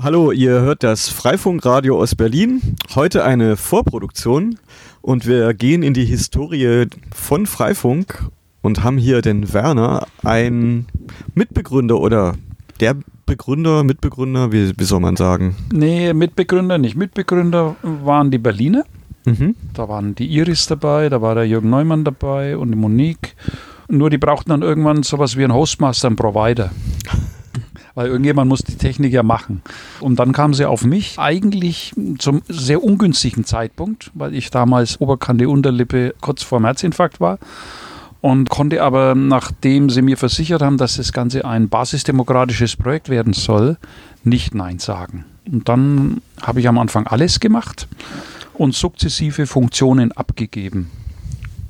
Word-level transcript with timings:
Hallo, 0.00 0.30
ihr 0.30 0.60
hört 0.60 0.84
das 0.84 1.08
Freifunkradio 1.08 2.00
aus 2.00 2.14
Berlin. 2.14 2.76
Heute 2.94 3.24
eine 3.24 3.56
Vorproduktion 3.56 4.56
und 5.02 5.26
wir 5.26 5.54
gehen 5.54 5.82
in 5.82 5.92
die 5.92 6.04
Historie 6.04 6.86
von 7.12 7.46
Freifunk 7.46 8.30
und 8.62 8.84
haben 8.84 8.96
hier 8.96 9.22
den 9.22 9.52
Werner, 9.52 10.06
ein 10.22 10.86
Mitbegründer 11.34 11.98
oder 11.98 12.36
der 12.78 12.94
Begründer, 13.26 13.82
Mitbegründer, 13.82 14.52
wie, 14.52 14.72
wie 14.78 14.84
soll 14.84 15.00
man 15.00 15.16
sagen? 15.16 15.56
Nee, 15.72 16.14
Mitbegründer 16.14 16.78
nicht. 16.78 16.94
Mitbegründer 16.94 17.74
waren 17.82 18.30
die 18.30 18.38
Berliner. 18.38 18.84
Mhm. 19.24 19.56
Da 19.74 19.88
waren 19.88 20.14
die 20.14 20.28
Iris 20.28 20.68
dabei, 20.68 21.08
da 21.08 21.20
war 21.22 21.34
der 21.34 21.48
Jürgen 21.48 21.70
Neumann 21.70 22.04
dabei 22.04 22.56
und 22.56 22.70
die 22.70 22.78
Monique. 22.78 23.34
Nur 23.88 24.10
die 24.10 24.18
brauchten 24.18 24.50
dann 24.50 24.62
irgendwann 24.62 25.02
sowas 25.02 25.36
wie 25.36 25.42
einen 25.42 25.54
Hostmaster, 25.54 26.06
einen 26.06 26.16
Provider. 26.16 26.70
Weil 27.98 28.10
irgendjemand 28.10 28.48
muss 28.48 28.62
die 28.62 28.76
Technik 28.76 29.12
ja 29.12 29.24
machen. 29.24 29.60
Und 29.98 30.20
dann 30.20 30.30
kam 30.30 30.54
sie 30.54 30.68
auf 30.68 30.84
mich, 30.84 31.18
eigentlich 31.18 31.92
zum 32.18 32.42
sehr 32.46 32.84
ungünstigen 32.84 33.42
Zeitpunkt, 33.42 34.12
weil 34.14 34.36
ich 34.36 34.50
damals 34.50 35.00
Oberkante 35.00 35.48
Unterlippe 35.48 36.14
kurz 36.20 36.44
vor 36.44 36.60
dem 36.60 36.66
Herzinfarkt 36.66 37.18
war 37.18 37.40
und 38.20 38.50
konnte 38.50 38.84
aber, 38.84 39.16
nachdem 39.16 39.90
sie 39.90 40.02
mir 40.02 40.16
versichert 40.16 40.62
haben, 40.62 40.78
dass 40.78 40.94
das 40.94 41.12
Ganze 41.12 41.44
ein 41.44 41.68
basisdemokratisches 41.68 42.76
Projekt 42.76 43.08
werden 43.08 43.32
soll, 43.32 43.78
nicht 44.22 44.54
Nein 44.54 44.78
sagen. 44.78 45.24
Und 45.50 45.68
dann 45.68 46.20
habe 46.40 46.60
ich 46.60 46.68
am 46.68 46.78
Anfang 46.78 47.08
alles 47.08 47.40
gemacht 47.40 47.88
und 48.54 48.76
sukzessive 48.76 49.48
Funktionen 49.48 50.12
abgegeben. 50.12 50.88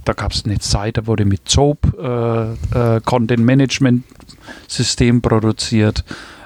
Da 0.08 0.14
gab 0.14 0.32
es 0.32 0.46
eine 0.46 0.58
Zeit, 0.58 0.96
da 0.96 1.06
wurde 1.06 1.26
mit 1.26 1.50
Zope 1.50 2.56
äh, 2.72 2.96
äh, 2.96 3.00
Content 3.02 3.44
Management 3.44 4.04
System 4.66 5.20
produziert. 5.20 6.02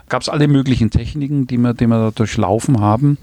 Gab 0.09 0.23
es 0.23 0.29
alle 0.29 0.49
möglichen 0.49 0.91
Techniken, 0.91 1.47
die 1.47 1.59
wir, 1.59 1.73
die 1.73 1.87
wir 1.87 1.97
da 1.97 2.11
durchlaufen 2.11 2.81
haben. 2.81 3.19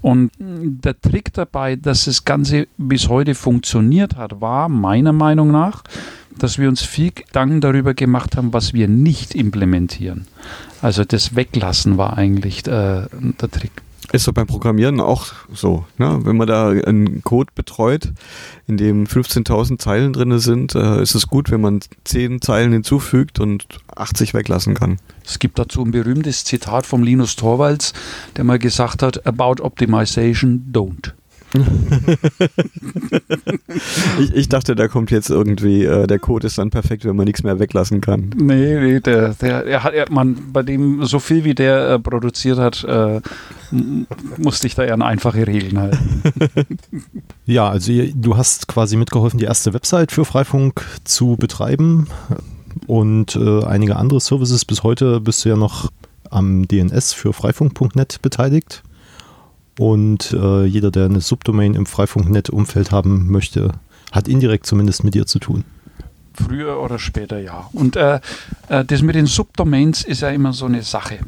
Und 0.00 0.30
der 0.38 0.98
Trick 0.98 1.34
dabei, 1.34 1.76
dass 1.76 2.06
das 2.06 2.24
Ganze 2.24 2.68
bis 2.78 3.10
heute 3.10 3.34
funktioniert 3.34 4.16
hat, 4.16 4.40
war 4.40 4.70
meiner 4.70 5.12
Meinung 5.12 5.50
nach, 5.50 5.84
dass 6.38 6.56
wir 6.56 6.70
uns 6.70 6.80
viel 6.80 7.10
Gedanken 7.10 7.60
darüber 7.60 7.92
gemacht 7.92 8.34
haben, 8.34 8.54
was 8.54 8.72
wir 8.72 8.88
nicht 8.88 9.34
implementieren. 9.34 10.26
Also 10.80 11.04
das 11.04 11.36
Weglassen 11.36 11.98
war 11.98 12.16
eigentlich 12.16 12.66
äh, 12.66 13.08
der 13.12 13.50
Trick. 13.50 13.82
Ist 14.16 14.24
so 14.24 14.32
beim 14.32 14.46
Programmieren 14.46 14.98
auch 15.00 15.26
so. 15.52 15.84
Ne? 15.98 16.20
Wenn 16.22 16.38
man 16.38 16.46
da 16.46 16.70
einen 16.70 17.22
Code 17.22 17.50
betreut, 17.54 18.14
in 18.66 18.78
dem 18.78 19.04
15.000 19.04 19.78
Zeilen 19.78 20.14
drin 20.14 20.38
sind, 20.38 20.74
äh, 20.74 21.02
ist 21.02 21.14
es 21.14 21.26
gut, 21.26 21.50
wenn 21.50 21.60
man 21.60 21.80
10 22.04 22.40
Zeilen 22.40 22.72
hinzufügt 22.72 23.40
und 23.40 23.66
80 23.94 24.32
weglassen 24.32 24.72
kann. 24.72 24.96
Es 25.22 25.38
gibt 25.38 25.58
dazu 25.58 25.82
ein 25.82 25.90
berühmtes 25.90 26.44
Zitat 26.44 26.86
vom 26.86 27.02
Linus 27.02 27.36
Torvalds, 27.36 27.92
der 28.38 28.44
mal 28.44 28.58
gesagt 28.58 29.02
hat, 29.02 29.26
about 29.26 29.62
optimization, 29.62 30.64
don't. 30.72 31.12
ich, 34.18 34.34
ich, 34.34 34.48
dachte, 34.48 34.74
da 34.74 34.88
kommt 34.88 35.10
jetzt 35.10 35.30
irgendwie, 35.30 35.84
äh, 35.84 36.06
der 36.06 36.18
Code 36.18 36.46
ist 36.46 36.58
dann 36.58 36.70
perfekt, 36.70 37.04
wenn 37.04 37.16
man 37.16 37.26
nichts 37.26 37.42
mehr 37.42 37.58
weglassen 37.58 38.00
kann. 38.00 38.30
Nee, 38.36 38.78
nee 38.80 39.00
der, 39.00 39.34
der, 39.34 39.64
er 39.64 39.84
hat, 39.84 39.94
er, 39.94 40.10
man, 40.10 40.52
bei 40.52 40.62
dem 40.62 41.04
so 41.04 41.18
viel 41.18 41.44
wie 41.44 41.54
der 41.54 41.90
äh, 41.90 41.98
produziert 41.98 42.58
hat, 42.58 42.84
äh, 42.84 43.20
musste 44.36 44.66
ich 44.66 44.74
da 44.74 44.84
eher 44.84 44.94
an 44.94 45.02
einfache 45.02 45.46
Regeln 45.46 45.78
halten. 45.78 46.22
ja, 47.46 47.68
also 47.68 47.92
du 48.14 48.36
hast 48.36 48.68
quasi 48.68 48.96
mitgeholfen, 48.96 49.38
die 49.38 49.46
erste 49.46 49.72
Website 49.74 50.12
für 50.12 50.24
Freifunk 50.24 50.84
zu 51.04 51.36
betreiben 51.36 52.08
und 52.86 53.36
äh, 53.36 53.64
einige 53.64 53.96
andere 53.96 54.20
Services. 54.20 54.64
Bis 54.64 54.82
heute 54.82 55.20
bist 55.20 55.44
du 55.44 55.50
ja 55.50 55.56
noch 55.56 55.90
am 56.30 56.66
DNS 56.66 57.12
für 57.12 57.32
freifunk.net 57.32 58.20
beteiligt. 58.22 58.82
Und 59.78 60.32
äh, 60.32 60.64
jeder, 60.64 60.90
der 60.90 61.06
eine 61.06 61.20
Subdomain 61.20 61.74
im 61.74 61.86
Freifunk.net-Umfeld 61.86 62.92
haben 62.92 63.30
möchte, 63.30 63.72
hat 64.10 64.28
indirekt 64.28 64.66
zumindest 64.66 65.04
mit 65.04 65.14
dir 65.14 65.26
zu 65.26 65.38
tun. 65.38 65.64
Früher 66.32 66.80
oder 66.80 66.98
später 66.98 67.38
ja. 67.38 67.68
Und 67.72 67.96
äh, 67.96 68.20
äh, 68.68 68.84
das 68.84 69.02
mit 69.02 69.14
den 69.14 69.26
Subdomains 69.26 70.02
ist 70.02 70.22
ja 70.22 70.30
immer 70.30 70.52
so 70.52 70.66
eine 70.66 70.82
Sache. 70.82 71.18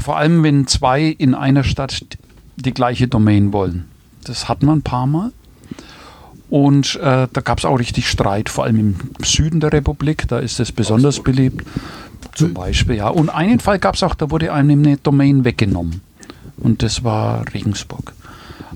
Vor 0.00 0.16
allem, 0.16 0.42
wenn 0.42 0.66
zwei 0.66 1.04
in 1.04 1.34
einer 1.34 1.64
Stadt 1.64 2.02
die 2.56 2.74
gleiche 2.74 3.08
Domain 3.08 3.52
wollen. 3.52 3.86
Das 4.24 4.48
hat 4.48 4.62
man 4.62 4.78
ein 4.78 4.82
paar 4.82 5.06
Mal. 5.06 5.32
Und 6.50 6.96
äh, 6.96 7.28
da 7.30 7.40
gab 7.42 7.58
es 7.58 7.64
auch 7.64 7.78
richtig 7.78 8.08
Streit, 8.08 8.48
vor 8.48 8.64
allem 8.64 8.78
im 8.78 8.96
Süden 9.22 9.60
der 9.60 9.72
Republik, 9.72 10.26
da 10.28 10.38
ist 10.38 10.60
es 10.60 10.72
besonders 10.72 11.20
beliebt. 11.20 11.64
Zum 12.34 12.54
Beispiel, 12.54 12.96
ja. 12.96 13.08
Und 13.08 13.28
einen 13.28 13.60
Fall 13.60 13.78
gab 13.78 13.96
es 13.96 14.02
auch, 14.02 14.14
da 14.14 14.30
wurde 14.30 14.52
einem 14.52 14.82
eine 14.82 14.96
Domain 14.96 15.44
weggenommen 15.44 16.00
und 16.60 16.82
das 16.82 17.04
war 17.04 17.44
Regensburg. 17.52 18.14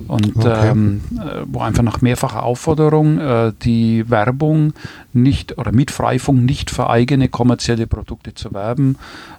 Und 0.08 0.36
okay. 0.36 0.70
ähm, 0.70 1.02
äh, 1.16 1.42
wo 1.46 1.60
einfach 1.60 1.82
nach 1.82 2.00
mehrfacher 2.00 2.42
Aufforderung 2.42 3.18
äh, 3.18 3.52
die 3.62 4.08
Werbung 4.10 4.72
nicht 5.12 5.58
oder 5.58 5.72
mit 5.72 5.90
Freifunk 5.90 6.42
nicht 6.44 6.70
für 6.70 6.88
eigene 6.88 7.28
kommerzielle 7.28 7.86
Produkte 7.86 8.34
zu 8.34 8.52
werben, 8.52 8.96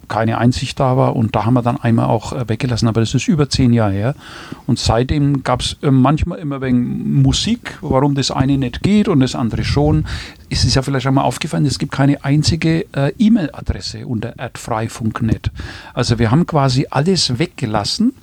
keine 0.07 0.37
Einsicht 0.37 0.79
da 0.79 0.95
war 0.95 1.15
und 1.15 1.35
da 1.35 1.45
haben 1.45 1.55
wir 1.55 1.63
dann 1.63 1.77
einmal 1.77 2.05
auch 2.05 2.33
äh, 2.33 2.47
weggelassen, 2.47 2.87
aber 2.87 3.01
das 3.01 3.13
ist 3.13 3.27
über 3.27 3.49
zehn 3.49 3.73
Jahre 3.73 3.93
her 3.93 4.15
und 4.67 4.77
seitdem 4.77 5.43
gab 5.43 5.61
es 5.61 5.77
äh, 5.81 5.91
manchmal 5.91 6.39
immer 6.39 6.61
wegen 6.61 7.21
Musik, 7.21 7.77
warum 7.81 8.15
das 8.15 8.31
eine 8.31 8.57
nicht 8.57 8.83
geht 8.83 9.07
und 9.07 9.21
das 9.21 9.35
andere 9.35 9.63
schon. 9.63 10.05
Es 10.53 10.63
ist 10.63 10.75
ja 10.75 10.83
vielleicht 10.83 11.07
einmal 11.07 11.25
aufgefallen, 11.25 11.65
es 11.65 11.79
gibt 11.79 11.91
keine 11.91 12.23
einzige 12.23 12.85
äh, 12.95 13.11
E-Mail-Adresse 13.17 14.05
unter 14.05 14.35
freifunk.net. 14.53 15.49
Also 15.95 16.19
wir 16.19 16.29
haben 16.29 16.45
quasi 16.45 16.85
alles 16.91 17.39
weggelassen, 17.39 18.13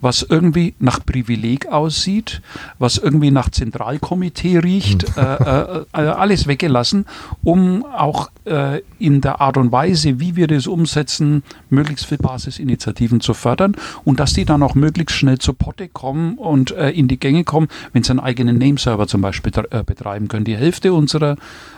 was 0.00 0.22
irgendwie 0.22 0.72
nach 0.78 1.04
Privileg 1.04 1.66
aussieht, 1.66 2.40
was 2.78 2.96
irgendwie 2.96 3.30
nach 3.30 3.50
Zentralkomitee 3.50 4.60
riecht, 4.60 5.14
hm. 5.14 5.22
äh, 5.22 5.80
äh, 5.80 5.84
alles 5.92 6.46
weggelassen, 6.46 7.04
um 7.42 7.84
auch 7.84 8.30
äh, 8.46 8.80
in 8.98 9.20
der 9.20 9.42
Art 9.42 9.58
und 9.58 9.70
Weise, 9.70 10.18
wie 10.20 10.36
wir 10.36 10.46
das 10.46 10.66
umsetzen, 10.66 11.42
möglichst 11.68 12.06
viel 12.06 12.16
Basisinitiativen 12.16 13.20
zu 13.20 13.34
fördern 13.34 13.76
und 14.04 14.20
dass 14.20 14.32
die 14.32 14.46
dann 14.46 14.62
auch 14.62 14.74
möglichst 14.74 15.16
schnell 15.16 15.38
zu 15.38 15.52
Potte 15.52 15.88
kommen 15.88 16.38
und 16.38 16.70
äh, 16.70 16.90
in 16.90 17.08
die 17.08 17.18
Gänge 17.18 17.44
kommen, 17.44 17.68
wenn 17.92 18.02
sie 18.02 18.10
einen 18.10 18.20
eigenen 18.20 18.56
Nameserver 18.56 19.06
zum 19.06 19.20
Beispiel 19.20 19.52
äh, 19.70 19.82
betreiben 19.82 20.28
können. 20.28 20.46
Die 20.46 20.56
Hälfte 20.56 20.94
unserer 20.94 21.36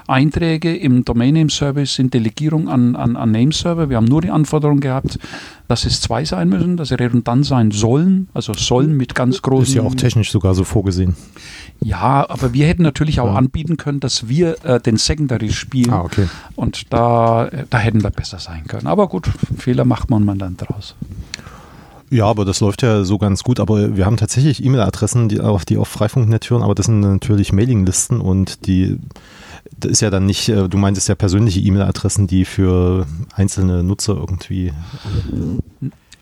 Einträge 0.09 0.77
im 0.77 1.05
Domain 1.05 1.35
Name 1.35 1.51
Service 1.51 1.95
sind 1.95 2.15
Delegierung 2.15 2.69
an, 2.69 2.95
an, 2.97 3.17
an 3.17 3.31
Nameserver. 3.33 3.91
Wir 3.91 3.97
haben 3.97 4.07
nur 4.07 4.23
die 4.23 4.31
Anforderung 4.31 4.81
gehabt, 4.81 5.19
dass 5.69 5.85
es 5.85 6.01
zwei 6.01 6.25
sein 6.25 6.49
müssen, 6.49 6.77
dass 6.77 6.89
sie 6.89 6.95
redundant 6.95 7.45
sein 7.45 7.71
sollen, 7.73 8.29
also 8.35 8.55
sollen 8.55 8.97
mit 8.97 9.15
ganz 9.15 9.43
großen. 9.43 9.69
Ist 9.69 9.75
ja 9.75 9.83
auch 9.83 9.95
technisch 9.95 10.31
sogar 10.31 10.55
so 10.55 10.65
vorgesehen. 10.65 11.17
Ja, 11.81 12.29
aber 12.29 12.53
wir 12.53 12.67
hätten 12.67 12.83
natürlich 12.83 13.21
auch 13.21 13.33
ja. 13.33 13.35
anbieten 13.35 13.77
können, 13.77 14.01
dass 14.01 14.29
wir 14.29 14.65
äh, 14.65 14.81
den 14.81 14.97
Secondary 14.97 15.53
spielen. 15.53 15.93
Ah, 15.93 16.03
okay. 16.03 16.29
Und 16.55 16.93
da, 16.93 17.51
da 17.69 17.79
hätten 17.79 18.03
wir 18.03 18.11
besser 18.11 18.39
sein 18.39 18.65
können. 18.67 18.87
Aber 18.87 19.09
gut, 19.09 19.29
Fehler 19.59 19.85
macht 19.85 20.11
man 20.11 20.39
dann 20.39 20.57
draus. 20.57 20.95
Ja, 22.11 22.27
aber 22.27 22.45
das 22.45 22.61
läuft 22.61 22.83
ja 22.83 23.05
so 23.05 23.19
ganz 23.19 23.43
gut. 23.43 23.59
Aber 23.59 23.97
wir 23.97 24.07
haben 24.07 24.17
tatsächlich 24.17 24.65
E-Mail-Adressen, 24.65 25.29
die 25.29 25.41
auf, 25.41 25.65
die 25.65 25.77
auf 25.77 25.89
Freifunk.net 25.89 26.49
hören, 26.49 26.63
aber 26.63 26.75
das 26.75 26.87
sind 26.87 27.01
natürlich 27.01 27.53
Mailinglisten 27.53 28.21
und 28.21 28.67
die 28.67 28.99
das 29.79 29.91
ist 29.91 30.01
ja 30.01 30.11
dann 30.11 30.27
nicht, 30.27 30.49
äh, 30.49 30.69
du 30.69 30.79
meintest 30.79 31.09
ja 31.09 31.15
persönliche 31.15 31.61
E-Mail-Adressen, 31.61 32.27
die 32.27 32.45
für 32.45 33.07
einzelne 33.35 33.83
Nutzer 33.83 34.15
irgendwie. 34.15 34.73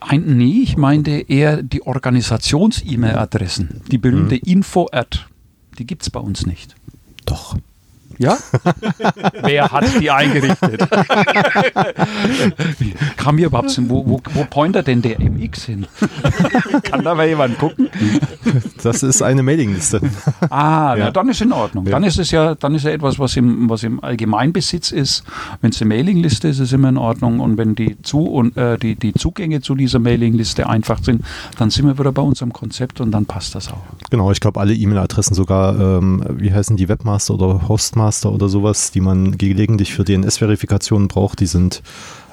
Ein, 0.01 0.37
nee, 0.37 0.61
ich 0.63 0.77
meinte 0.77 1.11
eher 1.11 1.63
die 1.63 1.83
Organisations-E-Mail-Adressen. 1.83 3.83
Die 3.91 3.99
berühmte 3.99 4.37
mhm. 4.37 4.43
Info-Ad. 4.45 5.21
Die 5.79 5.87
gibt 5.87 6.03
es 6.03 6.11
bei 6.11 6.21
uns 6.21 6.47
nicht. 6.47 6.75
Doch. 7.25 7.57
Ja? 8.19 8.37
Wer 9.43 9.71
hat 9.71 9.85
die 10.01 10.11
eingerichtet? 10.11 10.89
Kam 13.17 13.39
hier 13.39 13.47
überhaupt 13.47 13.71
hin? 13.71 13.89
Wo, 13.89 14.07
wo, 14.07 14.21
wo 14.33 14.45
pointet 14.45 14.87
denn 14.87 15.03
der 15.03 15.21
MX 15.21 15.65
hin? 15.65 15.87
Kann 16.83 17.05
da 17.05 17.15
mal 17.15 17.27
jemand 17.27 17.59
gucken? 17.59 17.91
Das 18.83 19.03
ist 19.03 19.23
eine 19.23 19.43
Mailingliste. 19.43 20.01
Ah, 20.51 20.95
ja. 20.97 21.05
na, 21.07 21.11
dann 21.11 21.29
ist 21.29 21.41
in 21.41 21.53
Ordnung. 21.53 21.87
Ja. 21.87 21.93
Dann 21.93 22.05
ist 22.05 22.19
es 22.19 22.31
ja, 22.31 22.55
dann 22.55 22.75
ist 22.75 22.85
ja 22.85 22.91
etwas, 22.91 23.19
was 23.19 23.37
im, 23.37 23.69
was 23.69 23.83
im 23.83 24.03
Allgemeinbesitz 24.03 24.91
ist. 24.93 25.25
Wenn 25.61 25.71
es 25.71 25.81
eine 25.81 25.89
Mailingliste 25.89 26.49
ist, 26.49 26.59
ist 26.59 26.69
es 26.69 26.73
immer 26.73 26.89
in 26.89 26.99
Ordnung. 26.99 27.41
Und 27.41 27.59
wenn 27.59 27.75
die, 27.75 28.01
zu, 28.03 28.21
und, 28.21 28.57
äh, 28.57 28.79
die, 28.79 28.97
die 28.97 29.13
Zugänge 29.13 29.61
zu 29.61 29.75
dieser 29.75 29.99
Mailingliste 29.99 30.69
einfach 30.69 31.03
sind, 31.03 31.25
dann 31.59 31.71
sind 31.71 31.87
wir 31.87 31.99
wieder 31.99 32.13
bei 32.13 32.23
unserem 32.23 32.53
Konzept 32.53 33.01
und 33.01 33.11
dann 33.11 33.27
passt 33.27 33.55
das 33.55 33.71
auch. 33.73 33.83
Genau, 34.11 34.31
ich 34.31 34.41
glaube, 34.41 34.61
alle 34.61 34.75
E-Mail-Adressen 34.75 35.35
sogar, 35.35 35.79
ähm, 35.79 36.25
wie 36.29 36.53
heißen 36.53 36.77
die 36.77 36.89
Webmaster 36.89 37.35
oder 37.35 37.69
Hostmaster? 37.69 38.04
Webmaster 38.05 38.31
oder 38.33 38.49
sowas, 38.49 38.91
die 38.91 39.01
man 39.01 39.39
gelegentlich 39.39 39.95
für 39.95 40.05
DNS-Verifikationen 40.05 41.09
braucht, 41.09 41.41
die 41.41 41.47
sind 41.47 41.83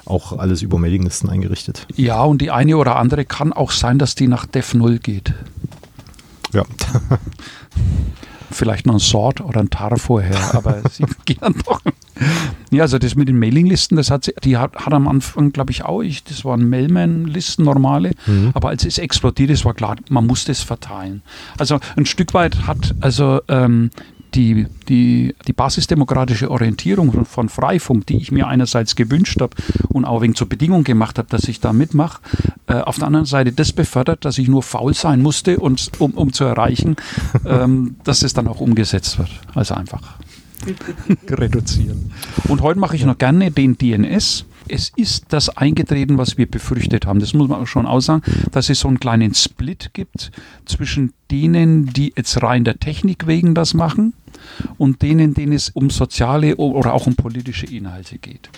auch 0.04 0.38
alles 0.38 0.60
über 0.60 0.78
Mailinglisten 0.78 1.30
eingerichtet. 1.30 1.86
Ja, 1.96 2.22
und 2.22 2.42
die 2.42 2.50
eine 2.50 2.76
oder 2.76 2.96
andere 2.96 3.24
kann 3.24 3.52
auch 3.52 3.70
sein, 3.70 3.98
dass 3.98 4.14
die 4.14 4.28
nach 4.28 4.44
Dev 4.44 4.76
0 4.76 4.98
geht. 4.98 5.32
Ja. 6.52 6.64
Vielleicht 8.50 8.84
noch 8.84 8.94
ein 8.94 9.00
Sort 9.00 9.40
oder 9.40 9.60
ein 9.60 9.70
Tar 9.70 9.96
vorher, 9.96 10.54
aber 10.54 10.82
sie 10.90 11.06
gehen 11.24 11.54
doch. 11.64 11.80
Ja, 12.70 12.82
also 12.82 12.98
das 12.98 13.14
mit 13.14 13.28
den 13.28 13.38
Mailinglisten, 13.38 13.96
das 13.96 14.10
hat 14.10 14.24
sie, 14.24 14.34
die 14.44 14.58
hat, 14.58 14.76
hat 14.76 14.92
am 14.92 15.08
Anfang, 15.08 15.52
glaube 15.52 15.70
ich, 15.70 15.84
auch, 15.84 16.02
ich, 16.02 16.22
das 16.24 16.44
waren 16.44 16.68
Mailman-Listen, 16.68 17.64
normale, 17.64 18.12
mhm. 18.26 18.50
aber 18.52 18.68
als 18.68 18.84
es 18.84 18.98
explodiert 18.98 19.48
ist, 19.50 19.64
war 19.64 19.72
klar, 19.72 19.96
man 20.10 20.26
muss 20.26 20.44
das 20.44 20.60
verteilen. 20.60 21.22
Also 21.58 21.80
ein 21.96 22.04
Stück 22.04 22.34
weit 22.34 22.66
hat 22.66 22.94
also 23.00 23.40
ähm, 23.48 23.90
die, 24.34 24.66
die, 24.88 25.34
die 25.46 25.52
basisdemokratische 25.52 26.50
Orientierung 26.50 27.24
von, 27.24 27.48
Freifunk, 27.48 28.06
die 28.06 28.16
ich 28.16 28.32
mir 28.32 28.46
einerseits 28.46 28.96
gewünscht 28.96 29.40
habe 29.40 29.56
und 29.88 30.04
auch 30.04 30.22
wegen 30.22 30.34
zur 30.34 30.48
Bedingung 30.48 30.84
gemacht 30.84 31.18
habe, 31.18 31.28
dass 31.28 31.44
ich 31.44 31.60
da 31.60 31.72
mitmache, 31.72 32.20
äh, 32.66 32.74
auf 32.74 32.96
der 32.98 33.06
anderen 33.06 33.26
Seite 33.26 33.52
das 33.52 33.72
befördert, 33.72 34.24
dass 34.24 34.38
ich 34.38 34.48
nur 34.48 34.62
faul 34.62 34.94
sein 34.94 35.22
musste, 35.22 35.58
und, 35.58 35.90
um, 35.98 36.12
um 36.12 36.32
zu 36.32 36.44
erreichen, 36.44 36.96
ähm, 37.46 37.96
dass 38.04 38.22
es 38.22 38.32
dann 38.32 38.48
auch 38.48 38.60
umgesetzt 38.60 39.18
wird. 39.18 39.30
Also 39.54 39.74
einfach 39.74 40.18
reduzieren. 41.28 42.12
Und 42.48 42.62
heute 42.62 42.78
mache 42.78 42.96
ich 42.96 43.04
noch 43.04 43.18
gerne 43.18 43.50
den 43.50 43.76
DNS. 43.76 44.46
Es 44.72 44.90
ist 44.96 45.26
das 45.28 45.50
eingetreten, 45.50 46.16
was 46.16 46.38
wir 46.38 46.50
befürchtet 46.50 47.04
haben. 47.04 47.20
Das 47.20 47.34
muss 47.34 47.46
man 47.46 47.60
auch 47.60 47.66
schon 47.66 47.84
aussagen, 47.84 48.22
dass 48.52 48.70
es 48.70 48.80
so 48.80 48.88
einen 48.88 48.98
kleinen 48.98 49.34
Split 49.34 49.90
gibt 49.92 50.32
zwischen 50.64 51.12
denen, 51.30 51.92
die 51.92 52.14
jetzt 52.16 52.42
rein 52.42 52.64
der 52.64 52.80
Technik 52.80 53.26
wegen 53.26 53.54
das 53.54 53.74
machen 53.74 54.14
und 54.78 55.02
denen, 55.02 55.34
denen 55.34 55.52
es 55.52 55.68
um 55.68 55.90
soziale 55.90 56.56
oder 56.56 56.94
auch 56.94 57.06
um 57.06 57.16
politische 57.16 57.66
Inhalte 57.66 58.16
geht. 58.16 58.48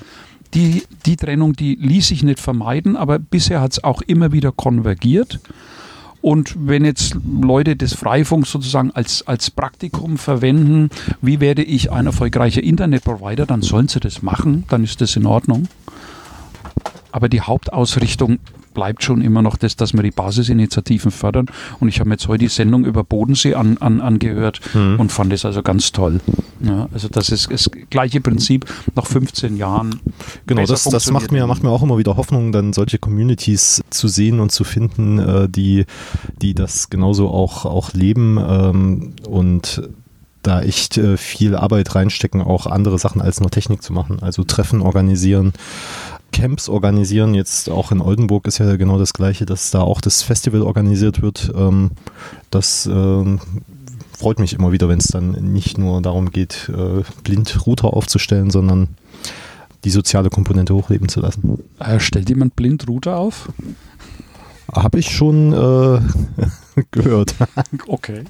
Die, 0.55 0.84
die 1.05 1.16
Trennung, 1.16 1.55
die 1.55 1.75
ließ 1.75 2.06
sich 2.06 2.22
nicht 2.22 2.38
vermeiden, 2.38 2.94
aber 2.94 3.19
bisher 3.19 3.60
hat 3.60 3.72
es 3.72 3.82
auch 3.82 4.00
immer 4.00 4.31
wieder 4.31 4.52
konvergiert. 4.52 5.40
Und 6.25 6.55
wenn 6.56 6.87
jetzt 6.87 7.19
Leute 7.43 7.76
des 7.76 7.93
Freifunks 7.93 8.50
sozusagen 8.50 8.91
als, 8.93 9.26
als 9.26 9.50
Praktikum 9.50 10.17
verwenden, 10.17 10.88
wie 11.21 11.38
werde 11.38 11.62
ich 11.62 11.93
ein 11.93 12.06
erfolgreicher 12.06 12.62
Internetprovider, 12.62 13.44
dann 13.44 13.61
sollen 13.61 13.88
sie 13.88 14.00
das 14.00 14.23
machen, 14.23 14.65
dann 14.71 14.85
ist 14.85 15.03
das 15.03 15.17
in 15.17 15.26
Ordnung. 15.26 15.69
Aber 17.12 17.29
die 17.29 17.43
Hauptausrichtung 17.43 18.38
bleibt 18.75 19.03
schon 19.03 19.23
immer 19.23 19.41
noch 19.41 19.56
das, 19.56 19.76
dass 19.76 19.94
wir 19.94 20.03
die 20.03 20.11
Basisinitiativen 20.11 21.11
fördern. 21.11 21.47
Und 21.81 21.88
ich 21.88 22.00
habe 22.00 22.09
mir 22.09 22.17
jetzt 22.17 22.29
heute 22.29 22.41
die 22.41 22.49
Sendung 22.49 22.85
über 22.85 23.05
Bodensee 23.05 23.55
an, 23.55 23.79
an, 23.79 24.00
angehört 24.00 24.61
mhm. 24.75 25.00
und 25.00 25.12
fand 25.12 25.32
es 25.32 25.44
also 25.44 25.62
ganz 25.62 25.93
toll. 25.93 26.21
Ja, 26.61 26.88
also 26.93 27.09
das 27.09 27.31
ist 27.31 27.50
das 27.50 27.71
gleiche 27.91 28.21
Prinzip 28.21 28.67
nach 28.94 29.06
15 29.06 29.56
Jahren. 29.56 30.00
Genau, 30.47 30.65
das, 30.65 30.85
das 30.85 31.11
macht, 31.11 31.32
mir, 31.32 31.47
macht 31.47 31.62
mir 31.62 31.71
auch 31.71 31.82
immer 31.82 31.99
wieder 31.99 32.17
Hoffnung, 32.17 32.53
dann 32.53 32.73
solche 32.73 32.99
Communities 32.99 33.82
zu 33.91 34.09
sehen 34.09 34.41
und 34.41 34.50
zu 34.50 34.65
finden, 34.65 35.19
äh, 35.19 35.49
die, 35.49 35.85
die 36.43 36.55
das 36.55 36.91
genauso 36.91 37.29
auch, 37.29 37.65
auch 37.65 37.93
leben 37.93 38.38
ähm, 38.38 39.12
und 39.29 39.82
da 40.43 40.61
echt 40.61 40.99
äh, 40.99 41.17
viel 41.17 41.56
Arbeit 41.56 41.94
reinstecken, 41.94 42.43
auch 42.43 42.67
andere 42.67 42.99
Sachen 42.99 43.20
als 43.20 43.41
nur 43.41 43.50
Technik 43.50 43.82
zu 43.82 43.93
machen. 43.93 44.19
Also 44.23 44.44
Treffen 44.44 44.81
organisieren, 44.82 45.53
Camps 46.34 46.69
organisieren. 46.69 47.32
Jetzt 47.34 47.70
auch 47.70 47.92
in 47.92 48.00
Oldenburg 48.00 48.46
ist 48.48 48.58
ja 48.58 48.76
genau 48.76 48.98
das 48.98 49.12
Gleiche, 49.14 49.46
dass 49.46 49.70
da 49.70 49.81
auch 49.81 50.00
das 50.00 50.22
Festival 50.22 50.62
organisiert 50.62 51.22
wird. 51.22 51.52
Ähm, 51.56 51.92
das 52.50 52.86
äh, 52.86 53.38
freut 54.19 54.40
mich 54.40 54.52
immer 54.52 54.72
wieder, 54.72 54.88
wenn 54.88 54.98
es 54.98 55.06
dann 55.06 55.31
nicht 55.31 55.78
nur 55.78 56.02
darum 56.02 56.31
geht, 56.31 56.70
äh, 56.75 57.02
blind 57.22 57.66
Router 57.66 57.94
aufzustellen, 57.94 58.50
sondern 58.50 58.88
die 59.84 59.90
soziale 59.90 60.28
Komponente 60.28 60.75
hochleben 60.75 61.08
zu 61.08 61.20
lassen. 61.20 61.62
Äh, 61.78 62.00
stellt 62.00 62.28
jemand 62.28 62.56
blind 62.56 62.88
Router 62.88 63.16
auf? 63.16 63.48
Habe 64.72 64.98
ich 64.98 65.10
schon 65.10 65.52
äh, 65.52 66.00
gehört. 66.90 67.36
okay. 67.86 68.25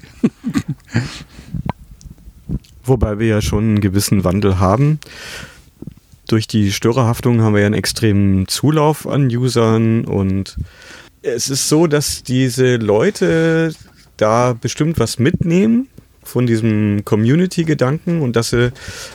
Wobei 2.83 3.17
wir 3.17 3.27
ja 3.27 3.41
schon 3.41 3.63
einen 3.63 3.81
gewissen 3.81 4.23
Wandel 4.23 4.59
haben 4.59 4.99
durch 6.27 6.47
die 6.47 6.71
Störerhaftung 6.71 7.41
haben 7.41 7.53
wir 7.53 7.61
ja 7.61 7.67
einen 7.67 7.75
extremen 7.75 8.47
Zulauf 8.47 9.07
an 9.07 9.27
Usern 9.27 10.05
und 10.05 10.57
es 11.21 11.49
ist 11.49 11.69
so, 11.69 11.87
dass 11.87 12.23
diese 12.23 12.75
Leute 12.77 13.73
da 14.17 14.53
bestimmt 14.53 14.99
was 14.99 15.19
mitnehmen 15.19 15.87
von 16.25 16.47
diesem 16.47 17.05
Community-Gedanken 17.05 18.21
und 18.21 18.35
dass 18.35 18.49
sie 18.49 18.71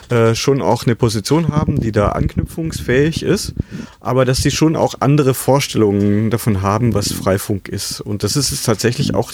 äh, 0.09 0.33
schon 0.33 0.61
auch 0.61 0.85
eine 0.85 0.95
Position 0.95 1.49
haben, 1.49 1.79
die 1.79 1.91
da 1.91 2.09
anknüpfungsfähig 2.09 3.23
ist, 3.23 3.53
aber 3.99 4.25
dass 4.25 4.41
sie 4.41 4.51
schon 4.51 4.75
auch 4.75 4.95
andere 5.01 5.33
Vorstellungen 5.33 6.29
davon 6.29 6.61
haben, 6.61 6.93
was 6.93 7.11
Freifunk 7.11 7.67
ist. 7.67 8.01
Und 8.01 8.23
das 8.23 8.35
ist 8.35 8.51
es 8.51 8.63
tatsächlich 8.63 9.13
auch 9.13 9.31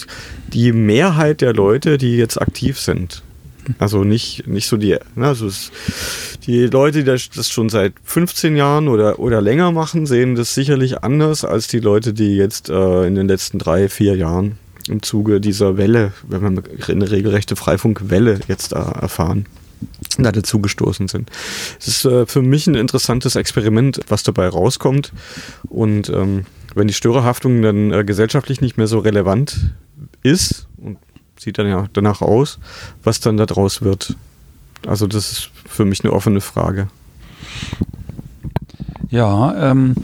die 0.52 0.72
Mehrheit 0.72 1.40
der 1.40 1.54
Leute, 1.54 1.98
die 1.98 2.16
jetzt 2.16 2.40
aktiv 2.40 2.78
sind. 2.78 3.22
Also 3.78 4.04
nicht, 4.04 4.46
nicht 4.46 4.66
so 4.66 4.76
die, 4.76 4.96
ne, 5.14 5.26
also 5.26 5.46
es, 5.46 5.70
die 6.46 6.66
Leute, 6.66 6.98
die 6.98 7.04
das 7.04 7.50
schon 7.50 7.68
seit 7.68 7.94
15 8.04 8.56
Jahren 8.56 8.88
oder, 8.88 9.18
oder 9.18 9.40
länger 9.40 9.72
machen, 9.72 10.06
sehen 10.06 10.34
das 10.34 10.54
sicherlich 10.54 11.02
anders 11.02 11.44
als 11.44 11.68
die 11.68 11.80
Leute, 11.80 12.12
die 12.12 12.36
jetzt 12.36 12.70
äh, 12.70 13.06
in 13.06 13.14
den 13.14 13.28
letzten 13.28 13.58
drei, 13.58 13.88
vier 13.88 14.16
Jahren 14.16 14.58
im 14.88 15.02
Zuge 15.02 15.40
dieser 15.40 15.76
Welle, 15.76 16.12
wenn 16.26 16.56
wir 16.56 16.62
eine 16.88 17.10
regelrechte 17.10 17.56
Freifunkwelle 17.56 18.40
jetzt 18.48 18.72
da 18.72 18.90
erfahren, 18.92 19.46
da 20.16 20.32
dazugestoßen 20.32 21.08
sind. 21.08 21.30
Es 21.78 21.88
ist 21.88 22.04
äh, 22.04 22.26
für 22.26 22.42
mich 22.42 22.66
ein 22.66 22.74
interessantes 22.74 23.36
Experiment, 23.36 24.00
was 24.08 24.22
dabei 24.22 24.48
rauskommt. 24.48 25.12
Und 25.68 26.08
ähm, 26.08 26.46
wenn 26.74 26.88
die 26.88 26.94
Störerhaftung 26.94 27.62
dann 27.62 27.92
äh, 27.92 28.04
gesellschaftlich 28.04 28.60
nicht 28.60 28.76
mehr 28.76 28.86
so 28.86 28.98
relevant 28.98 29.74
ist, 30.22 30.66
und 30.78 30.96
sieht 31.38 31.58
dann 31.58 31.68
ja 31.68 31.86
danach 31.92 32.20
aus, 32.22 32.58
was 33.02 33.20
dann 33.20 33.36
daraus 33.36 33.82
wird. 33.82 34.16
Also 34.86 35.06
das 35.06 35.32
ist 35.32 35.50
für 35.66 35.84
mich 35.84 36.04
eine 36.04 36.12
offene 36.12 36.40
Frage. 36.40 36.88
Ja, 39.10 39.70
ähm, 39.70 39.94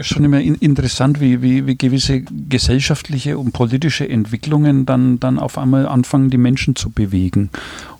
schon 0.00 0.24
immer 0.24 0.40
in, 0.40 0.54
interessant, 0.56 1.20
wie, 1.20 1.42
wie, 1.42 1.66
wie 1.66 1.76
gewisse 1.76 2.22
gesellschaftliche 2.22 3.38
und 3.38 3.52
politische 3.52 4.08
Entwicklungen 4.08 4.86
dann, 4.86 5.20
dann 5.20 5.38
auf 5.38 5.58
einmal 5.58 5.86
anfangen, 5.86 6.30
die 6.30 6.38
Menschen 6.38 6.76
zu 6.76 6.90
bewegen. 6.90 7.50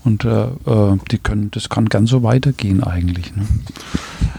Und 0.07 0.25
äh, 0.25 0.45
äh 0.45 0.97
die 1.11 1.19
können, 1.19 1.51
das 1.51 1.69
kann 1.69 1.89
ganz 1.89 2.11
so 2.11 2.23
weitergehen 2.23 2.83
eigentlich. 2.83 3.35
Ne? 3.35 3.47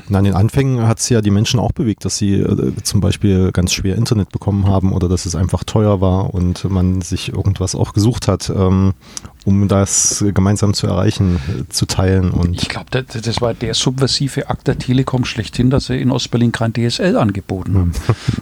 Na, 0.09 0.19
in 0.19 0.25
den 0.25 0.35
Anfängen 0.35 0.87
hat 0.87 0.99
es 0.99 1.09
ja 1.09 1.21
die 1.21 1.31
Menschen 1.31 1.59
auch 1.59 1.73
bewegt, 1.73 2.05
dass 2.05 2.17
sie 2.17 2.35
äh, 2.35 2.73
zum 2.83 3.01
Beispiel 3.01 3.51
ganz 3.51 3.73
schwer 3.73 3.97
Internet 3.97 4.29
bekommen 4.29 4.65
haben 4.67 4.93
oder 4.93 5.09
dass 5.09 5.25
es 5.25 5.35
einfach 5.35 5.65
teuer 5.65 5.99
war 5.99 6.33
und 6.33 6.63
man 6.69 7.01
sich 7.01 7.33
irgendwas 7.33 7.75
auch 7.75 7.91
gesucht 7.91 8.29
hat, 8.29 8.49
ähm, 8.49 8.93
um 9.43 9.67
das 9.67 10.23
gemeinsam 10.33 10.73
zu 10.73 10.87
erreichen, 10.87 11.39
äh, 11.47 11.69
zu 11.69 11.85
teilen. 11.85 12.31
Und 12.31 12.55
ich 12.55 12.69
glaube, 12.69 12.87
das, 12.91 13.21
das, 13.21 13.41
war 13.41 13.53
der 13.53 13.73
subversive 13.73 14.49
Akt 14.49 14.67
der 14.67 14.79
Telekom 14.79 15.25
schlechthin, 15.25 15.69
dass 15.69 15.87
sie 15.87 15.97
in 15.97 16.11
Ostberlin 16.11 16.53
kein 16.53 16.71
DSL 16.71 17.17
angeboten 17.17 17.77
haben. 17.77 17.91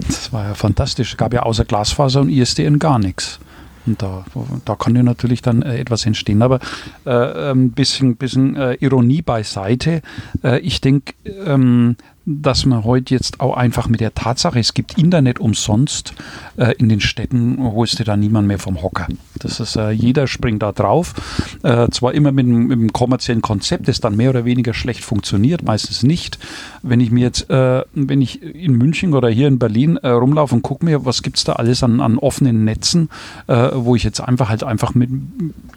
das 0.08 0.32
war 0.32 0.50
ja 0.50 0.54
fantastisch. 0.54 1.14
Es 1.14 1.18
gab 1.18 1.34
ja 1.34 1.44
außer 1.44 1.66
Glasfaser 1.66 2.22
und 2.22 2.30
ISDN 2.30 2.78
gar 2.78 3.00
nichts. 3.00 3.40
Und 3.86 4.02
da, 4.02 4.26
da 4.66 4.76
kann 4.76 4.96
ja 4.96 5.04
natürlich 5.04 5.42
dann 5.42 5.62
äh, 5.62 5.78
etwas 5.78 6.06
entstehen. 6.06 6.42
Aber 6.42 6.60
äh, 7.06 7.10
ein 7.12 7.52
ähm, 7.52 7.72
bisschen, 7.72 8.16
bisschen 8.16 8.56
äh, 8.56 8.74
Ironie 8.76 9.22
beiseite. 9.22 10.02
Äh, 10.44 10.60
ich 10.60 10.82
denke, 10.82 11.14
ähm, 11.46 11.96
dass 12.26 12.66
man 12.66 12.84
heute 12.84 13.14
jetzt 13.14 13.40
auch 13.40 13.56
einfach 13.56 13.88
mit 13.88 14.00
der 14.00 14.14
Tatsache, 14.16 14.60
es 14.60 14.74
gibt 14.74 14.98
Internet 14.98 15.40
umsonst 15.40 16.14
äh, 16.58 16.74
in 16.78 16.90
den 16.90 17.00
Städten, 17.00 17.60
holst 17.62 18.00
du 18.00 18.04
da 18.04 18.18
niemand 18.18 18.48
mehr 18.48 18.58
vom 18.58 18.82
Hocker. 18.82 19.08
Das 19.38 19.60
ist, 19.60 19.76
äh, 19.76 19.92
jeder 19.92 20.26
springt 20.26 20.64
da 20.64 20.72
drauf. 20.72 21.14
Äh, 21.62 21.90
zwar 21.90 22.14
immer 22.14 22.32
mit, 22.32 22.48
mit, 22.48 22.72
einem 22.72 22.94
kommerziellen 22.94 23.44
Konzept, 23.44 23.88
das 23.88 24.00
dann 24.00 24.16
mehr 24.16 24.32
oder 24.32 24.44
weniger 24.44 24.74
schlecht 24.74 25.04
funktioniert, 25.04 25.64
meistens 25.64 26.02
nicht. 26.02 26.40
Wenn 26.88 27.00
ich 27.00 27.12
mir 27.12 27.22
jetzt, 27.22 27.50
äh, 27.50 27.84
wenn 27.94 28.22
ich 28.22 28.42
in 28.42 28.74
München 28.74 29.14
oder 29.14 29.30
hier 29.30 29.48
in 29.48 29.58
Berlin 29.60 29.98
äh, 29.98 30.10
rumlaufe 30.10 30.56
und 30.56 30.62
gucke 30.62 30.86
mir, 30.86 31.04
was 31.06 31.24
gibt 31.24 31.38
es 31.38 31.44
da 31.44 31.54
alles 31.54 31.82
an, 31.84 32.00
an 32.00 32.20
offenen 32.20 32.64
Netzen, 32.64 33.10
äh, 33.48 33.70
wo 33.74 33.96
ich 33.96 34.04
jetzt 34.04 34.20
einfach 34.20 34.50
halt 34.50 34.64
einfach 34.64 34.94
mit 34.94 35.10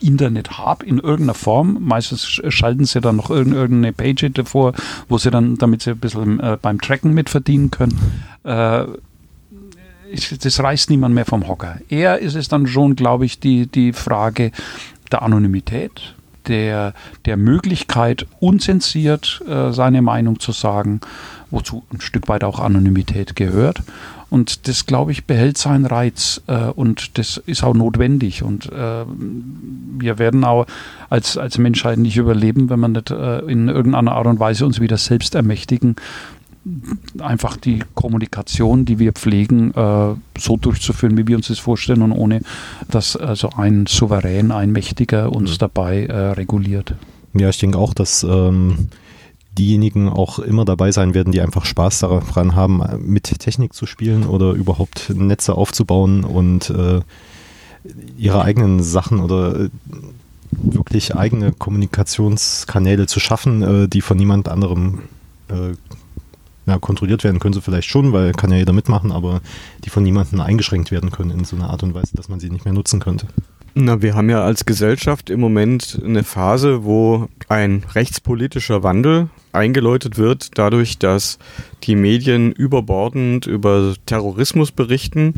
Internet 0.00 0.58
habe 0.58 0.84
in 0.84 0.98
irgendeiner 0.98 1.34
Form. 1.34 1.78
Meistens 1.80 2.24
schalten 2.26 2.84
sie 2.84 3.00
dann 3.00 3.16
noch 3.16 3.30
irgendeine 3.30 3.92
Page 3.92 4.30
davor, 4.34 4.74
wo 5.08 5.18
sie 5.18 5.30
dann, 5.30 5.56
damit 5.56 5.82
sie 5.82 5.92
ein 5.92 5.98
bisschen 5.98 6.40
äh, 6.40 6.58
beim 6.60 6.80
Tracken 6.80 7.14
mitverdienen 7.14 7.70
können. 7.70 7.98
Äh, 8.44 8.84
das 10.42 10.60
reißt 10.60 10.90
niemand 10.90 11.14
mehr 11.14 11.26
vom 11.26 11.48
Hocker. 11.48 11.78
Eher 11.88 12.18
ist 12.18 12.34
es 12.34 12.48
dann 12.48 12.66
schon, 12.66 12.96
glaube 12.96 13.24
ich, 13.24 13.40
die, 13.40 13.66
die 13.66 13.92
Frage 13.92 14.52
der 15.10 15.22
Anonymität, 15.22 16.14
der, 16.46 16.94
der 17.24 17.36
Möglichkeit, 17.36 18.26
unzensiert 18.40 19.42
äh, 19.48 19.72
seine 19.72 20.02
Meinung 20.02 20.40
zu 20.40 20.52
sagen, 20.52 21.00
wozu 21.50 21.84
ein 21.92 22.00
Stück 22.00 22.28
weit 22.28 22.44
auch 22.44 22.60
Anonymität 22.60 23.36
gehört. 23.36 23.82
Und 24.30 24.68
das, 24.68 24.84
glaube 24.84 25.12
ich, 25.12 25.24
behält 25.24 25.56
seinen 25.56 25.86
Reiz 25.86 26.42
äh, 26.48 26.66
und 26.66 27.16
das 27.16 27.38
ist 27.38 27.64
auch 27.64 27.72
notwendig. 27.72 28.42
Und 28.42 28.66
äh, 28.66 29.04
wir 29.06 30.18
werden 30.18 30.44
auch 30.44 30.66
als, 31.08 31.38
als 31.38 31.56
Menschheit 31.56 31.98
nicht 31.98 32.18
überleben, 32.18 32.68
wenn 32.68 32.80
wir 32.80 32.88
nicht 32.88 33.10
äh, 33.10 33.38
in 33.40 33.68
irgendeiner 33.68 34.12
Art 34.12 34.26
und 34.26 34.38
Weise 34.38 34.66
uns 34.66 34.80
wieder 34.80 34.98
selbst 34.98 35.34
ermächtigen 35.34 35.96
einfach 37.18 37.56
die 37.56 37.80
Kommunikation, 37.94 38.84
die 38.84 38.98
wir 38.98 39.12
pflegen, 39.12 39.72
äh, 39.74 40.14
so 40.38 40.56
durchzuführen, 40.56 41.16
wie 41.16 41.26
wir 41.26 41.36
uns 41.36 41.48
das 41.48 41.58
vorstellen 41.58 42.02
und 42.02 42.12
ohne, 42.12 42.42
dass 42.90 43.16
also 43.16 43.50
ein 43.56 43.86
Souverän, 43.86 44.50
ein 44.52 44.72
Mächtiger 44.72 45.32
uns 45.32 45.52
mhm. 45.52 45.58
dabei 45.58 46.06
äh, 46.06 46.32
reguliert. 46.32 46.94
Ja, 47.34 47.48
ich 47.48 47.58
denke 47.58 47.78
auch, 47.78 47.94
dass 47.94 48.24
ähm, 48.24 48.88
diejenigen 49.58 50.08
auch 50.08 50.38
immer 50.38 50.64
dabei 50.64 50.92
sein 50.92 51.14
werden, 51.14 51.32
die 51.32 51.40
einfach 51.40 51.64
Spaß 51.64 52.00
daran 52.00 52.54
haben, 52.54 52.82
mit 53.00 53.24
Technik 53.38 53.74
zu 53.74 53.86
spielen 53.86 54.26
oder 54.26 54.52
überhaupt 54.52 55.10
Netze 55.14 55.54
aufzubauen 55.54 56.24
und 56.24 56.70
äh, 56.70 57.00
ihre 58.16 58.42
eigenen 58.42 58.82
Sachen 58.82 59.20
oder 59.20 59.64
äh, 59.64 59.68
wirklich 60.50 61.16
eigene 61.16 61.52
Kommunikationskanäle 61.52 63.06
zu 63.06 63.20
schaffen, 63.20 63.62
äh, 63.62 63.88
die 63.88 64.00
von 64.00 64.16
niemand 64.16 64.48
anderem 64.48 65.00
äh, 65.48 65.74
ja, 66.68 66.78
kontrolliert 66.78 67.24
werden 67.24 67.40
können 67.40 67.54
sie 67.54 67.62
vielleicht 67.62 67.88
schon, 67.88 68.12
weil 68.12 68.32
kann 68.32 68.50
ja 68.50 68.58
jeder 68.58 68.72
mitmachen, 68.72 69.12
aber 69.12 69.40
die 69.84 69.90
von 69.90 70.02
niemandem 70.02 70.40
eingeschränkt 70.40 70.90
werden 70.90 71.10
können 71.10 71.30
in 71.30 71.44
so 71.44 71.56
einer 71.56 71.70
Art 71.70 71.82
und 71.82 71.94
Weise, 71.94 72.14
dass 72.14 72.28
man 72.28 72.40
sie 72.40 72.50
nicht 72.50 72.64
mehr 72.64 72.74
nutzen 72.74 73.00
könnte. 73.00 73.26
Na, 73.74 74.02
wir 74.02 74.14
haben 74.14 74.28
ja 74.28 74.42
als 74.42 74.66
Gesellschaft 74.66 75.30
im 75.30 75.38
Moment 75.38 76.00
eine 76.04 76.24
Phase, 76.24 76.84
wo 76.84 77.28
ein 77.48 77.84
rechtspolitischer 77.94 78.82
Wandel 78.82 79.28
eingeläutet 79.52 80.18
wird, 80.18 80.58
dadurch, 80.58 80.98
dass 80.98 81.38
die 81.84 81.94
Medien 81.94 82.50
überbordend 82.52 83.46
über 83.46 83.94
Terrorismus 84.06 84.72
berichten 84.72 85.34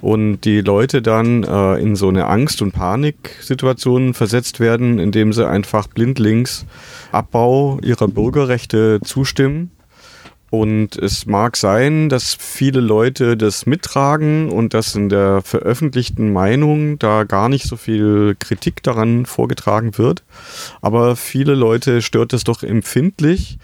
und 0.00 0.40
die 0.40 0.62
Leute 0.62 1.00
dann 1.00 1.44
äh, 1.44 1.74
in 1.76 1.96
so 1.96 2.08
eine 2.08 2.26
Angst- 2.26 2.60
und 2.60 2.72
Paniksituation 2.72 4.14
versetzt 4.14 4.58
werden, 4.58 4.98
indem 4.98 5.32
sie 5.32 5.48
einfach 5.48 5.86
blindlings 5.86 6.66
Abbau 7.12 7.78
ihrer 7.82 8.08
Bürgerrechte 8.08 9.00
zustimmen 9.04 9.70
und 10.50 10.96
es 10.96 11.26
mag 11.26 11.56
sein, 11.56 12.08
dass 12.08 12.34
viele 12.34 12.80
Leute 12.80 13.36
das 13.36 13.66
mittragen 13.66 14.50
und 14.50 14.74
dass 14.74 14.94
in 14.94 15.08
der 15.08 15.42
veröffentlichten 15.42 16.32
Meinung 16.32 16.98
da 16.98 17.24
gar 17.24 17.48
nicht 17.48 17.66
so 17.66 17.76
viel 17.76 18.36
Kritik 18.38 18.82
daran 18.82 19.26
vorgetragen 19.26 19.98
wird. 19.98 20.22
Aber 20.80 21.16
viele 21.16 21.54
Leute 21.54 22.00
stört 22.00 22.32
es 22.32 22.44
doch 22.44 22.62
empfindlich 22.62 23.58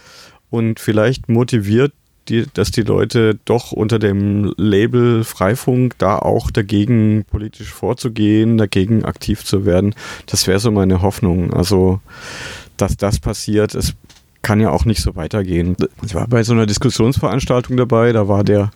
und 0.50 0.80
vielleicht 0.80 1.28
motiviert 1.28 1.92
die, 2.28 2.46
dass 2.52 2.70
die 2.70 2.82
Leute 2.82 3.38
doch 3.44 3.72
unter 3.72 3.98
dem 3.98 4.52
Label 4.56 5.24
Freifunk 5.24 5.98
da 5.98 6.18
auch 6.18 6.50
dagegen 6.50 7.24
politisch 7.30 7.72
vorzugehen, 7.72 8.58
dagegen 8.58 9.04
aktiv 9.04 9.44
zu 9.44 9.64
werden. 9.66 9.94
Das 10.26 10.46
wäre 10.46 10.60
so 10.60 10.70
meine 10.70 11.02
Hoffnung. 11.02 11.52
Also, 11.52 12.00
dass 12.76 12.96
das 12.96 13.18
passiert. 13.18 13.74
Es 13.74 13.94
kann 14.42 14.60
ja 14.60 14.70
auch 14.70 14.84
nicht 14.84 15.00
so 15.00 15.14
weitergehen. 15.16 15.76
Ich 16.04 16.14
war 16.14 16.26
bei 16.26 16.42
so 16.42 16.52
einer 16.52 16.66
Diskussionsveranstaltung 16.66 17.76
dabei, 17.76 18.12
da 18.12 18.28
war 18.28 18.44
der, 18.44 18.70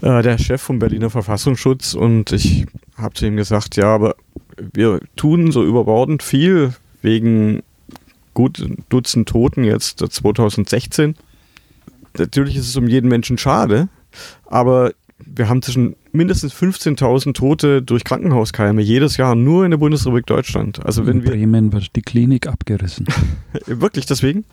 äh, 0.00 0.22
der 0.22 0.38
Chef 0.38 0.62
vom 0.62 0.78
Berliner 0.78 1.10
Verfassungsschutz 1.10 1.94
und 1.94 2.32
ich 2.32 2.66
habe 2.96 3.14
zu 3.14 3.26
ihm 3.26 3.36
gesagt, 3.36 3.76
ja, 3.76 3.94
aber 3.94 4.16
wir 4.72 5.00
tun 5.14 5.52
so 5.52 5.64
überbordend 5.64 6.22
viel 6.22 6.74
wegen 7.02 7.62
gut 8.34 8.66
Dutzend 8.88 9.28
Toten 9.28 9.64
jetzt 9.64 9.98
2016. 9.98 11.16
Natürlich 12.16 12.56
ist 12.56 12.68
es 12.68 12.76
um 12.76 12.88
jeden 12.88 13.08
Menschen 13.08 13.38
schade, 13.38 13.88
aber 14.46 14.92
wir 15.18 15.48
haben 15.48 15.62
zwischen 15.62 15.96
mindestens 16.12 16.54
15.000 16.54 17.34
Tote 17.34 17.82
durch 17.82 18.04
Krankenhauskeime 18.04 18.82
jedes 18.82 19.16
Jahr 19.16 19.34
nur 19.34 19.64
in 19.64 19.70
der 19.70 19.78
Bundesrepublik 19.78 20.26
Deutschland. 20.26 20.84
Also 20.84 21.06
wenn 21.06 21.20
in 21.20 21.24
Bremen 21.24 21.72
wird 21.72 21.94
die 21.96 22.02
Klinik 22.02 22.46
abgerissen. 22.46 23.06
Wirklich 23.66 24.06
deswegen? 24.06 24.44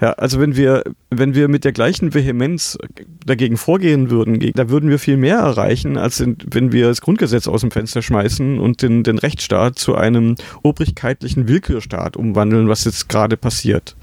Ja, 0.00 0.12
also 0.12 0.40
wenn 0.40 0.56
wir, 0.56 0.84
wenn 1.10 1.34
wir 1.34 1.48
mit 1.48 1.64
der 1.64 1.72
gleichen 1.72 2.14
Vehemenz 2.14 2.78
dagegen 3.24 3.56
vorgehen 3.56 4.10
würden, 4.10 4.38
da 4.54 4.68
würden 4.68 4.90
wir 4.90 4.98
viel 4.98 5.16
mehr 5.16 5.38
erreichen, 5.38 5.96
als 5.96 6.20
wenn 6.20 6.72
wir 6.72 6.88
das 6.88 7.00
Grundgesetz 7.00 7.48
aus 7.48 7.60
dem 7.60 7.70
Fenster 7.70 8.02
schmeißen 8.02 8.58
und 8.58 8.82
den, 8.82 9.02
den 9.02 9.18
Rechtsstaat 9.18 9.78
zu 9.78 9.94
einem 9.94 10.36
obrigkeitlichen 10.62 11.48
Willkürstaat 11.48 12.16
umwandeln, 12.16 12.68
was 12.68 12.84
jetzt 12.84 13.08
gerade 13.08 13.36
passiert. 13.36 13.96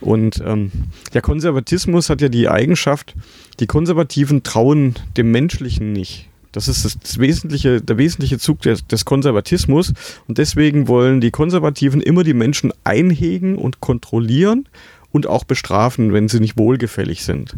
Und 0.00 0.42
ähm, 0.44 0.70
der 1.12 1.22
Konservatismus 1.22 2.08
hat 2.10 2.20
ja 2.20 2.28
die 2.28 2.48
Eigenschaft, 2.48 3.14
die 3.60 3.66
Konservativen 3.66 4.42
trauen 4.42 4.94
dem 5.16 5.30
Menschlichen 5.30 5.92
nicht. 5.92 6.28
Das 6.52 6.66
ist 6.66 6.84
das, 6.84 7.18
wesentliche, 7.18 7.80
der 7.80 7.96
wesentliche 7.96 8.38
Zug 8.38 8.62
des, 8.62 8.86
des, 8.86 9.04
Konservatismus. 9.04 9.92
Und 10.26 10.38
deswegen 10.38 10.88
wollen 10.88 11.20
die 11.20 11.30
Konservativen 11.30 12.00
immer 12.00 12.24
die 12.24 12.34
Menschen 12.34 12.72
einhegen 12.82 13.56
und 13.56 13.80
kontrollieren 13.80 14.68
und 15.12 15.26
auch 15.26 15.44
bestrafen, 15.44 16.12
wenn 16.12 16.28
sie 16.28 16.40
nicht 16.40 16.56
wohlgefällig 16.56 17.22
sind. 17.22 17.56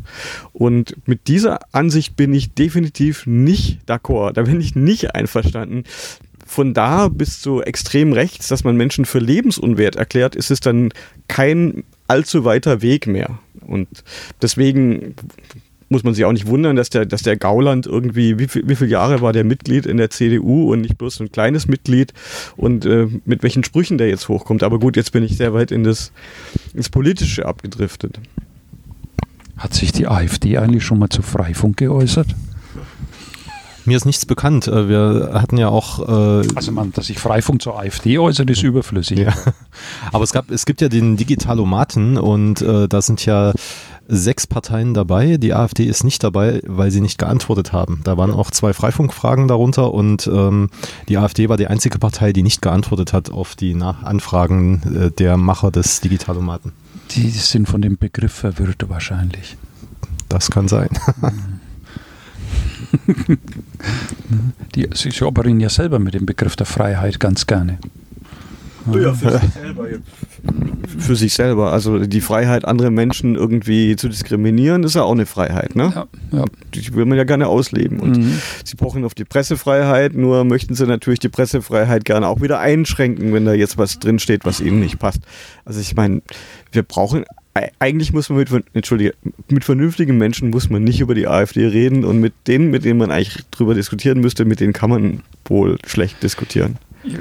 Und 0.53 0.97
mit 1.07 1.29
dieser 1.29 1.61
Ansicht 1.73 2.17
bin 2.17 2.35
ich 2.35 2.53
definitiv 2.53 3.27
nicht 3.27 3.81
d'accord. 3.89 4.33
Da 4.33 4.43
bin 4.43 4.61
ich 4.61 4.75
nicht 4.75 5.15
einverstanden 5.15 5.85
von 6.53 6.75
da 6.75 7.09
bis 7.09 7.41
zu 7.41 7.63
extrem 7.63 8.13
rechts, 8.13 8.49
dass 8.49 8.63
man 8.63 8.77
Menschen 8.77 9.07
für 9.07 9.21
lebensunwert 9.21 9.97
erklärt, 9.97 10.37
ist 10.37 10.51
es 10.51 10.61
dann 10.61 10.91
kein 11.27 11.85
allzu 12.13 12.45
weiter 12.45 12.83
Weg 12.83 13.07
mehr. 13.07 13.39
Und 13.67 13.89
deswegen 14.43 15.15
muss 15.89 16.05
man 16.05 16.15
sich 16.15 16.25
auch 16.25 16.33
nicht 16.33 16.47
wundern, 16.47 16.77
dass 16.77 16.91
der, 16.91 17.07
dass 17.07 17.23
der 17.23 17.37
Gauland 17.37 17.87
irgendwie, 17.87 18.39
wie, 18.39 18.49
viel, 18.49 18.69
wie 18.69 18.77
viele 18.77 18.91
Jahre 18.91 19.21
war 19.23 19.33
der 19.33 19.45
Mitglied 19.45 19.87
in 19.87 19.97
der 19.97 20.11
CDU 20.11 20.73
und 20.73 20.83
nicht 20.83 20.99
bloß 20.99 21.21
ein 21.21 21.33
kleines 21.33 21.69
Mitglied 21.69 22.13
und 22.57 22.85
äh, 22.85 23.09
mit 23.25 23.43
welchen 23.43 23.65
Sprüchen 23.65 23.99
der 23.99 24.09
jetzt 24.09 24.29
hochkommt. 24.29 24.63
Aber 24.63 24.79
gut, 24.79 24.97
jetzt 24.97 25.13
bin 25.13 25.23
ich 25.23 25.37
sehr 25.37 25.55
weit 25.55 25.71
in 25.71 25.85
das, 25.85 26.13
ins 26.75 26.91
Politische 26.91 27.47
abgedriftet. 27.47 28.21
Hat 29.57 29.75
sich 29.75 29.93
die 29.93 30.07
AfD 30.07 30.59
eigentlich 30.59 30.85
schon 30.85 30.99
mal 30.99 31.09
zu 31.09 31.23
Freifunk 31.23 31.79
geäußert? 31.79 32.29
Mir 33.85 33.97
ist 33.97 34.05
nichts 34.05 34.27
bekannt. 34.27 34.69
Äh, 34.69 34.89
wir 34.89 35.31
hatten 35.35 35.57
ja 35.57 35.69
auch. 35.69 36.01
Äh 36.01 36.47
also, 36.55 36.73
man, 36.73 36.93
dass 36.93 37.07
sich 37.07 37.19
Freifunk 37.19 37.63
zur 37.63 37.79
AfD 37.79 38.19
äußert, 38.19 38.49
ist 38.51 38.63
überflüssig. 38.63 39.19
Ja. 39.19 39.33
Aber 40.13 40.25
es, 40.25 40.33
gab, 40.33 40.51
es 40.51 40.67
gibt 40.67 40.81
ja 40.81 40.89
den 40.89 41.17
Digitalomaten 41.17 42.19
und 42.19 42.63
äh, 42.63 42.89
da 42.89 43.03
sind 43.03 43.25
ja 43.27 43.53
sechs 44.09 44.47
Parteien 44.47 44.95
dabei. 44.95 45.37
Die 45.37 45.55
AfD 45.55 45.85
ist 45.85 46.05
nicht 46.05 46.23
dabei, 46.23 46.61
weil 46.67 46.91
sie 46.91 47.01
nicht 47.01 47.19
geantwortet 47.19 47.73
haben. 47.73 48.01
Da 48.05 48.17
waren 48.17 48.33
auch 48.33 48.51
zwei 48.51 48.73
Freifunkfragen 48.73 49.49
darunter 49.49 49.95
und 49.95 50.27
ähm, 50.27 50.71
die 51.09 51.17
AfD 51.17 51.49
war 51.49 51.57
die 51.57 51.67
einzige 51.67 51.99
Partei, 51.99 52.33
die 52.33 52.43
nicht 52.43 52.63
geantwortet 52.63 53.13
hat 53.13 53.31
auf 53.31 53.55
die 53.55 53.75
Nach 53.75 54.03
Anfragen 54.03 54.83
äh, 54.95 55.11
der 55.11 55.37
Macher 55.37 55.71
des 55.71 56.01
Digitalomaten. 56.01 56.73
Die 57.13 57.31
sind 57.31 57.69
von 57.69 57.83
dem 57.83 57.97
Begriff 57.97 58.33
verwirrt 58.33 58.89
wahrscheinlich. 58.89 59.57
Das 60.29 60.51
kann 60.51 60.69
sein. 60.69 60.89
Die, 64.75 64.89
sie 64.95 65.23
operieren 65.23 65.61
ja 65.61 65.69
selber 65.69 65.99
mit 65.99 66.15
dem 66.15 66.27
Begriff 66.27 66.57
der 66.57 66.67
Freiheit 66.67 67.21
ganz 67.21 67.47
gerne. 67.47 67.79
Ja, 68.93 69.15
für 69.15 69.39
sich 69.39 69.53
selber. 69.53 69.87
Für 70.99 71.17
sich 71.17 71.35
selber. 71.35 71.73
Also 71.73 71.99
die 72.01 72.21
Freiheit, 72.21 72.65
andere 72.65 72.91
Menschen 72.91 73.37
irgendwie 73.37 73.97
zu 73.97 74.09
diskriminieren, 74.09 74.83
ist 74.83 74.95
ja 74.95 75.03
auch 75.03 75.13
eine 75.13 75.27
Freiheit. 75.27 75.77
Ne? 75.77 75.93
Ja, 75.95 76.07
ja. 76.39 76.45
Die 76.75 76.95
will 76.95 77.05
man 77.05 77.17
ja 77.17 77.25
gerne 77.25 77.47
ausleben. 77.47 78.01
Und 78.01 78.19
mhm. 78.19 78.39
sie 78.65 78.77
pochen 78.77 79.05
auf 79.05 79.15
die 79.15 79.25
Pressefreiheit, 79.25 80.15
nur 80.15 80.45
möchten 80.45 80.75
sie 80.75 80.87
natürlich 80.87 81.21
die 81.21 81.29
Pressefreiheit 81.29 82.05
gerne 82.05 82.27
auch 82.27 82.41
wieder 82.41 82.59
einschränken, 82.59 83.33
wenn 83.33 83.45
da 83.45 83.53
jetzt 83.53 83.79
was 83.79 83.99
drinsteht, 83.99 84.45
was 84.45 84.61
ihnen 84.61 84.81
nicht 84.81 84.99
passt. 84.99 85.21
Also 85.65 85.81
ich 85.81 85.95
meine, 85.95 86.23
wir 86.73 86.83
brauchen 86.83 87.25
eigentlich 87.79 88.13
muss 88.13 88.31
man 88.31 88.39
mit, 88.39 88.51
entschuldige, 88.73 89.15
mit 89.49 89.65
vernünftigen 89.65 90.17
Menschen 90.17 90.51
muss 90.51 90.71
man 90.71 90.85
nicht 90.85 91.01
über 91.01 91.15
die 91.15 91.29
AfD 91.29 91.67
reden 91.67 92.05
und 92.05 92.19
mit 92.19 92.33
denen, 92.47 92.71
mit 92.71 92.85
denen 92.85 92.99
man 92.99 93.11
eigentlich 93.11 93.45
drüber 93.51 93.75
diskutieren 93.75 94.21
müsste, 94.21 94.45
mit 94.45 94.61
denen 94.61 94.73
kann 94.73 94.91
man 94.91 95.23
wohl 95.45 95.79
schlecht 95.87 96.23
diskutieren. 96.23 96.79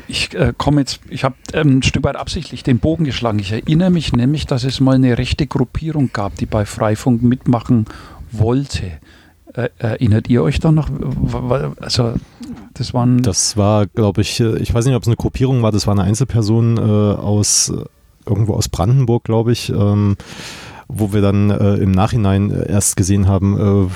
Ich 0.08 0.34
äh, 0.36 0.54
komme 0.58 0.82
jetzt, 0.82 1.02
ich 1.10 1.24
habe 1.24 1.36
ähm, 1.54 1.80
ein 1.80 1.84
Stück 1.84 2.04
weit 2.04 2.16
absichtlich 2.16 2.64
den 2.64 2.80
Bogen 2.80 3.04
geschlagen. 3.04 3.40
Ich 3.40 3.52
erinnere 3.52 3.90
mich 3.90 4.14
nämlich, 4.14 4.46
dass 4.46 4.64
es 4.64 4.80
mal 4.80 4.96
eine 4.96 5.18
rechte 5.18 5.48
Gruppierung 5.48 6.12
gab, 6.14 6.36
die 6.36 6.46
bei 6.46 6.66
Freifunk 6.66 7.24
mitmachen 7.24 7.86
wollte. 8.32 8.92
Äh, 9.54 9.70
erinnert 9.80 10.30
ihr 10.30 10.44
euch 10.44 10.60
da 10.60 10.72
noch? 10.72 10.90
Also, 11.82 12.14
das 12.76 12.94
waren. 12.94 13.22
Das 13.24 13.58
war, 13.58 13.88
glaube 13.88 14.22
ich, 14.22 14.40
äh, 14.40 14.60
ich 14.60 14.74
weiß 14.74 14.86
nicht, 14.86 14.96
ob 14.96 15.02
es 15.02 15.08
eine 15.08 15.18
Gruppierung 15.18 15.64
war, 15.64 15.72
das 15.72 15.88
war 15.88 15.94
eine 15.94 16.04
Einzelperson 16.04 16.78
äh, 16.78 16.82
aus 16.82 17.74
irgendwo 18.32 18.54
aus 18.54 18.70
Brandenburg, 18.70 19.24
glaube 19.24 19.52
ich, 19.52 19.70
ähm, 19.70 20.16
wo 20.88 21.14
wir 21.14 21.22
dann 21.22 21.50
äh, 21.52 21.76
im 21.76 21.92
Nachhinein 21.92 22.50
erst 22.50 22.98
gesehen 22.98 23.28
haben, 23.28 23.60
äh, 23.60 23.90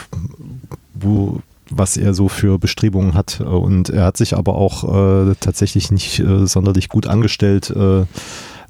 wo 0.94 1.40
was 1.70 1.98
er 1.98 2.14
so 2.14 2.30
für 2.30 2.60
Bestrebungen 2.60 3.16
hat. 3.16 3.42
Und 3.42 3.90
er 3.90 4.06
hat 4.06 4.18
sich 4.18 4.38
aber 4.38 4.56
auch 4.56 4.84
äh, 4.84 5.36
tatsächlich 5.40 5.92
nicht 5.92 6.20
äh, 6.20 6.46
sonderlich 6.46 6.90
gut 6.90 7.08
angestellt, 7.08 7.70
äh, 7.72 8.06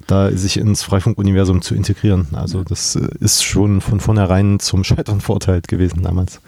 da 0.06 0.30
sich 0.32 0.56
ins 0.56 0.82
Freifunk-Universum 0.82 1.62
zu 1.62 1.74
integrieren. 1.74 2.28
Also 2.32 2.62
das 2.62 2.96
äh, 2.96 3.08
ist 3.20 3.44
schon 3.44 3.80
von 3.80 4.00
vornherein 4.00 4.60
zum 4.60 4.84
Scheitern 4.84 5.20
verurteilt 5.20 5.68
gewesen 5.68 6.02
damals. 6.02 6.40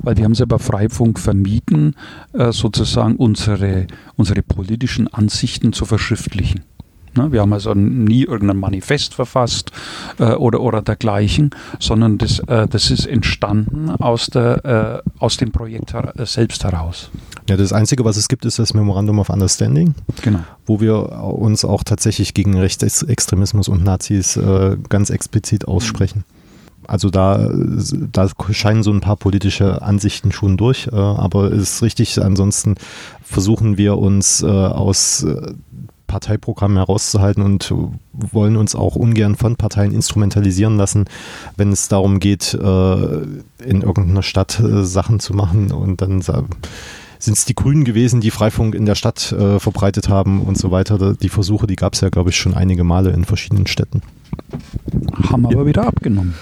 Weil 0.00 0.14
die 0.14 0.24
haben 0.24 0.32
es 0.32 0.38
ja 0.38 0.46
bei 0.46 0.58
Freifunk 0.58 1.18
vermieden, 1.18 1.96
äh, 2.32 2.52
sozusagen 2.52 3.16
unsere, 3.16 3.86
unsere 4.16 4.42
politischen 4.42 5.08
Ansichten 5.08 5.72
zu 5.72 5.84
verschriftlichen. 5.84 6.62
Ne? 7.16 7.32
Wir 7.32 7.40
haben 7.40 7.52
also 7.52 7.74
nie 7.74 8.24
irgendein 8.24 8.58
Manifest 8.58 9.14
verfasst 9.14 9.72
äh, 10.18 10.32
oder, 10.34 10.60
oder 10.60 10.82
dergleichen, 10.82 11.50
sondern 11.78 12.18
das, 12.18 12.40
äh, 12.40 12.66
das 12.68 12.90
ist 12.90 13.06
entstanden 13.06 13.90
aus, 13.90 14.26
der, 14.26 15.02
äh, 15.04 15.10
aus 15.18 15.36
dem 15.36 15.52
Projekt 15.52 15.94
her 15.94 16.12
äh, 16.16 16.26
selbst 16.26 16.64
heraus. 16.64 17.10
Ja, 17.48 17.56
das 17.56 17.72
Einzige, 17.72 18.04
was 18.04 18.16
es 18.16 18.28
gibt, 18.28 18.44
ist 18.44 18.58
das 18.58 18.74
Memorandum 18.74 19.18
of 19.18 19.30
Understanding, 19.30 19.94
Genau. 20.22 20.40
wo 20.66 20.80
wir 20.80 21.22
uns 21.22 21.64
auch 21.64 21.82
tatsächlich 21.82 22.34
gegen 22.34 22.58
Rechtsextremismus 22.58 23.68
und 23.68 23.82
Nazis 23.84 24.36
äh, 24.36 24.76
ganz 24.88 25.10
explizit 25.10 25.66
aussprechen. 25.66 26.24
Also 26.86 27.10
da, 27.10 27.50
da 28.12 28.28
scheinen 28.50 28.82
so 28.82 28.90
ein 28.90 29.02
paar 29.02 29.16
politische 29.16 29.82
Ansichten 29.82 30.32
schon 30.32 30.56
durch, 30.56 30.88
äh, 30.90 30.96
aber 30.96 31.52
es 31.52 31.74
ist 31.74 31.82
richtig, 31.82 32.20
ansonsten 32.22 32.76
versuchen 33.22 33.76
wir 33.76 33.98
uns 33.98 34.42
äh, 34.42 34.46
aus 34.46 35.26
Parteiprogrammen 36.08 36.78
herauszuhalten 36.78 37.42
und 37.42 37.72
wollen 38.12 38.56
uns 38.56 38.74
auch 38.74 38.96
ungern 38.96 39.36
von 39.36 39.54
Parteien 39.54 39.92
instrumentalisieren 39.92 40.76
lassen, 40.76 41.04
wenn 41.56 41.70
es 41.70 41.86
darum 41.86 42.18
geht, 42.18 42.54
äh, 42.54 43.22
in 43.64 43.82
irgendeiner 43.82 44.24
Stadt 44.24 44.58
äh, 44.58 44.84
Sachen 44.84 45.20
zu 45.20 45.34
machen 45.34 45.70
und 45.70 46.02
dann 46.02 46.20
sind 46.20 47.36
es 47.36 47.44
die 47.44 47.54
Grünen 47.54 47.84
gewesen, 47.84 48.20
die 48.20 48.32
Freifunk 48.32 48.74
in 48.74 48.86
der 48.86 48.96
Stadt 48.96 49.30
äh, 49.32 49.60
verbreitet 49.60 50.08
haben 50.08 50.40
und 50.40 50.58
so 50.58 50.72
weiter. 50.72 51.14
Die 51.14 51.28
Versuche, 51.28 51.68
die 51.68 51.76
gab 51.76 51.94
es 51.94 52.00
ja, 52.00 52.08
glaube 52.08 52.30
ich, 52.30 52.36
schon 52.36 52.54
einige 52.54 52.82
Male 52.82 53.10
in 53.10 53.24
verschiedenen 53.24 53.66
Städten. 53.66 54.02
Haben 55.30 55.46
aber 55.46 55.66
wieder 55.66 55.86
abgenommen. 55.86 56.34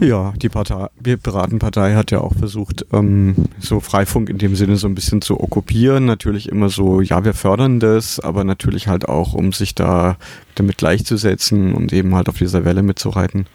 Ja, 0.00 0.32
die 0.36 0.48
Partei, 0.48 0.88
die 1.00 1.16
Piratenpartei 1.16 1.94
hat 1.94 2.12
ja 2.12 2.20
auch 2.20 2.32
versucht, 2.34 2.86
ähm, 2.92 3.34
so 3.58 3.80
Freifunk 3.80 4.30
in 4.30 4.38
dem 4.38 4.54
Sinne 4.54 4.76
so 4.76 4.86
ein 4.86 4.94
bisschen 4.94 5.22
zu 5.22 5.40
okkupieren. 5.40 6.04
Natürlich 6.04 6.48
immer 6.48 6.68
so, 6.68 7.00
ja, 7.00 7.24
wir 7.24 7.34
fördern 7.34 7.80
das, 7.80 8.20
aber 8.20 8.44
natürlich 8.44 8.86
halt 8.86 9.08
auch, 9.08 9.34
um 9.34 9.52
sich 9.52 9.74
da 9.74 10.16
damit 10.54 10.78
gleichzusetzen 10.78 11.74
und 11.74 11.92
eben 11.92 12.14
halt 12.14 12.28
auf 12.28 12.38
dieser 12.38 12.64
Welle 12.64 12.84
mitzureiten. 12.84 13.46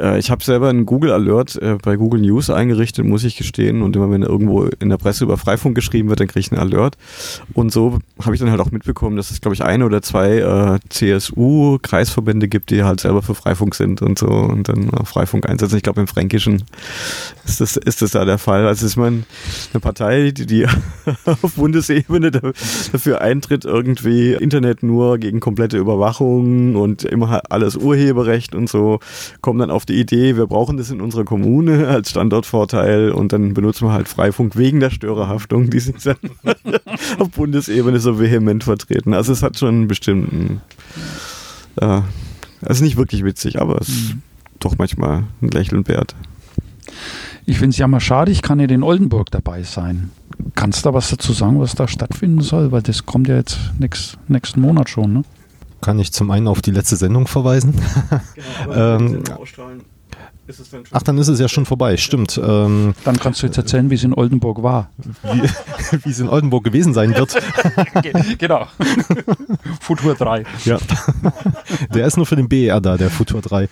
Äh, 0.00 0.18
ich 0.18 0.30
habe 0.30 0.42
selber 0.42 0.68
einen 0.68 0.86
Google 0.86 1.12
Alert 1.12 1.56
äh, 1.60 1.76
bei 1.82 1.96
Google 1.96 2.20
News 2.20 2.50
eingerichtet, 2.50 3.04
muss 3.04 3.24
ich 3.24 3.36
gestehen. 3.36 3.82
Und 3.82 3.96
immer 3.96 4.10
wenn 4.10 4.22
irgendwo 4.22 4.64
in 4.64 4.88
der 4.88 4.96
Presse 4.96 5.24
über 5.24 5.36
Freifunk 5.36 5.74
geschrieben 5.74 6.08
wird, 6.08 6.20
dann 6.20 6.26
kriege 6.28 6.40
ich 6.40 6.52
einen 6.52 6.60
Alert. 6.60 6.96
Und 7.54 7.72
so 7.72 7.98
habe 8.22 8.34
ich 8.34 8.40
dann 8.40 8.50
halt 8.50 8.60
auch 8.60 8.70
mitbekommen, 8.70 9.16
dass 9.16 9.30
es, 9.30 9.40
glaube 9.40 9.54
ich, 9.54 9.62
ein 9.62 9.82
oder 9.82 10.02
zwei 10.02 10.38
äh, 10.38 10.78
CSU-Kreisverbände 10.88 12.48
gibt, 12.48 12.70
die 12.70 12.82
halt 12.84 13.00
selber 13.00 13.22
für 13.22 13.34
Freifunk 13.34 13.74
sind 13.74 14.02
und 14.02 14.18
so 14.18 14.26
und 14.28 14.68
dann 14.68 14.90
Freifunk 15.04 15.48
einsetzen. 15.48 15.76
Ich 15.76 15.82
glaube, 15.82 16.00
im 16.00 16.06
Fränkischen 16.06 16.64
ist 17.44 17.60
das, 17.60 17.76
ist 17.76 18.02
das 18.02 18.12
da 18.12 18.24
der 18.24 18.38
Fall. 18.38 18.66
Also 18.66 18.86
ist 18.86 18.96
man 18.96 19.24
eine 19.72 19.80
Partei, 19.80 20.30
die, 20.30 20.46
die 20.46 20.66
auf 21.24 21.54
Bundesebene 21.54 22.30
da- 22.30 22.52
dafür 22.92 23.20
eintritt, 23.20 23.64
irgendwie 23.64 24.32
Internet 24.32 24.82
nur 24.82 25.18
gegen 25.18 25.40
komplette 25.40 25.78
Überwachung 25.78 26.76
und 26.76 27.04
immer 27.04 27.42
alles 27.50 27.76
Urheberrecht 27.76 28.54
und 28.54 28.68
so, 28.68 29.00
kommen 29.40 29.58
dann 29.58 29.70
auf 29.70 29.84
die 29.86 29.89
Idee, 29.92 30.36
wir 30.36 30.46
brauchen 30.46 30.76
das 30.76 30.90
in 30.90 31.00
unserer 31.00 31.24
Kommune 31.24 31.88
als 31.88 32.10
Standortvorteil 32.10 33.10
und 33.10 33.32
dann 33.32 33.54
benutzen 33.54 33.86
wir 33.86 33.92
halt 33.92 34.08
Freifunk 34.08 34.56
wegen 34.56 34.80
der 34.80 34.90
Störerhaftung, 34.90 35.70
die 35.70 35.80
sie 35.80 35.94
dann 36.04 36.16
auf 37.18 37.30
Bundesebene 37.30 37.98
so 37.98 38.18
vehement 38.18 38.64
vertreten. 38.64 39.14
Also 39.14 39.32
es 39.32 39.42
hat 39.42 39.58
schon 39.58 39.68
einen 39.68 39.88
bestimmten, 39.88 40.60
äh, 41.76 42.00
also 42.62 42.84
nicht 42.84 42.96
wirklich 42.96 43.24
witzig, 43.24 43.60
aber 43.60 43.80
es 43.80 43.88
ist 43.88 44.14
doch 44.58 44.78
manchmal 44.78 45.24
ein 45.42 45.48
Lächeln 45.48 45.86
wert. 45.88 46.14
Ich 47.46 47.58
finde 47.58 47.70
es 47.70 47.78
ja 47.78 47.88
mal 47.88 48.00
schade, 48.00 48.30
ich 48.30 48.42
kann 48.42 48.58
nicht 48.58 48.70
in 48.70 48.82
Oldenburg 48.82 49.30
dabei 49.30 49.62
sein. 49.62 50.10
Kannst 50.54 50.84
du 50.84 50.90
da 50.90 50.94
was 50.94 51.10
dazu 51.10 51.32
sagen, 51.32 51.60
was 51.60 51.74
da 51.74 51.88
stattfinden 51.88 52.40
soll? 52.42 52.72
Weil 52.72 52.82
das 52.82 53.06
kommt 53.06 53.28
ja 53.28 53.36
jetzt 53.36 53.58
nix, 53.78 54.16
nächsten 54.28 54.60
Monat 54.60 54.88
schon, 54.88 55.12
ne? 55.12 55.24
Kann 55.80 55.98
ich 55.98 56.12
zum 56.12 56.30
einen 56.30 56.48
auf 56.48 56.60
die 56.62 56.70
letzte 56.70 56.96
Sendung 56.96 57.26
verweisen. 57.26 57.74
Ähm, 58.72 59.22
Ach, 60.92 61.02
dann 61.02 61.18
ist 61.18 61.28
es 61.28 61.38
ja 61.38 61.48
schon 61.48 61.66
vorbei, 61.66 61.96
stimmt. 61.96 62.40
Ähm, 62.42 62.94
Dann 63.04 63.18
kannst 63.18 63.42
du 63.42 63.46
jetzt 63.46 63.56
erzählen, 63.56 63.88
wie 63.90 63.94
es 63.94 64.04
in 64.04 64.14
Oldenburg 64.14 64.62
war. 64.62 64.90
wie, 65.22 65.42
wie 66.04 66.10
es 66.10 66.18
in 66.20 66.28
Oldenburg 66.28 66.64
gewesen 66.64 66.92
sein 66.94 67.14
wird. 67.14 67.36
genau. 68.38 68.66
Futur 69.80 70.14
3. 70.14 70.44
Ja. 70.64 70.78
Der 71.94 72.06
ist 72.06 72.16
nur 72.16 72.26
für 72.26 72.36
den 72.36 72.48
BER 72.48 72.80
da, 72.80 72.96
der 72.96 73.10
Futur 73.10 73.40
3. 73.40 73.68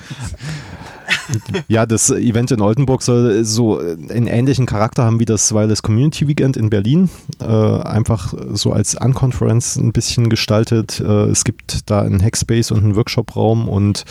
Ja, 1.69 1.87
das 1.87 2.11
Event 2.11 2.51
in 2.51 2.61
Oldenburg 2.61 3.03
soll 3.03 3.45
so 3.45 3.79
einen 3.79 4.27
ähnlichen 4.27 4.67
Charakter 4.67 5.05
haben 5.05 5.21
wie 5.21 5.25
das 5.25 5.53
Wireless 5.53 5.83
Community 5.83 6.29
Weekend 6.29 6.57
in 6.57 6.71
Berlin. 6.71 7.11
Äh, 7.41 7.45
einfach 7.47 8.35
so 8.53 8.73
als 8.73 8.95
Unconference 8.95 9.77
ein 9.77 9.93
bisschen 9.93 10.29
gestaltet. 10.29 11.01
Äh, 11.01 11.27
es 11.27 11.45
gibt 11.45 11.91
da 11.91 12.03
einen 12.03 12.23
Hackspace 12.23 12.71
und 12.71 12.85
einen 12.85 12.97
Workshopraum 12.97 13.69
und 13.69 14.05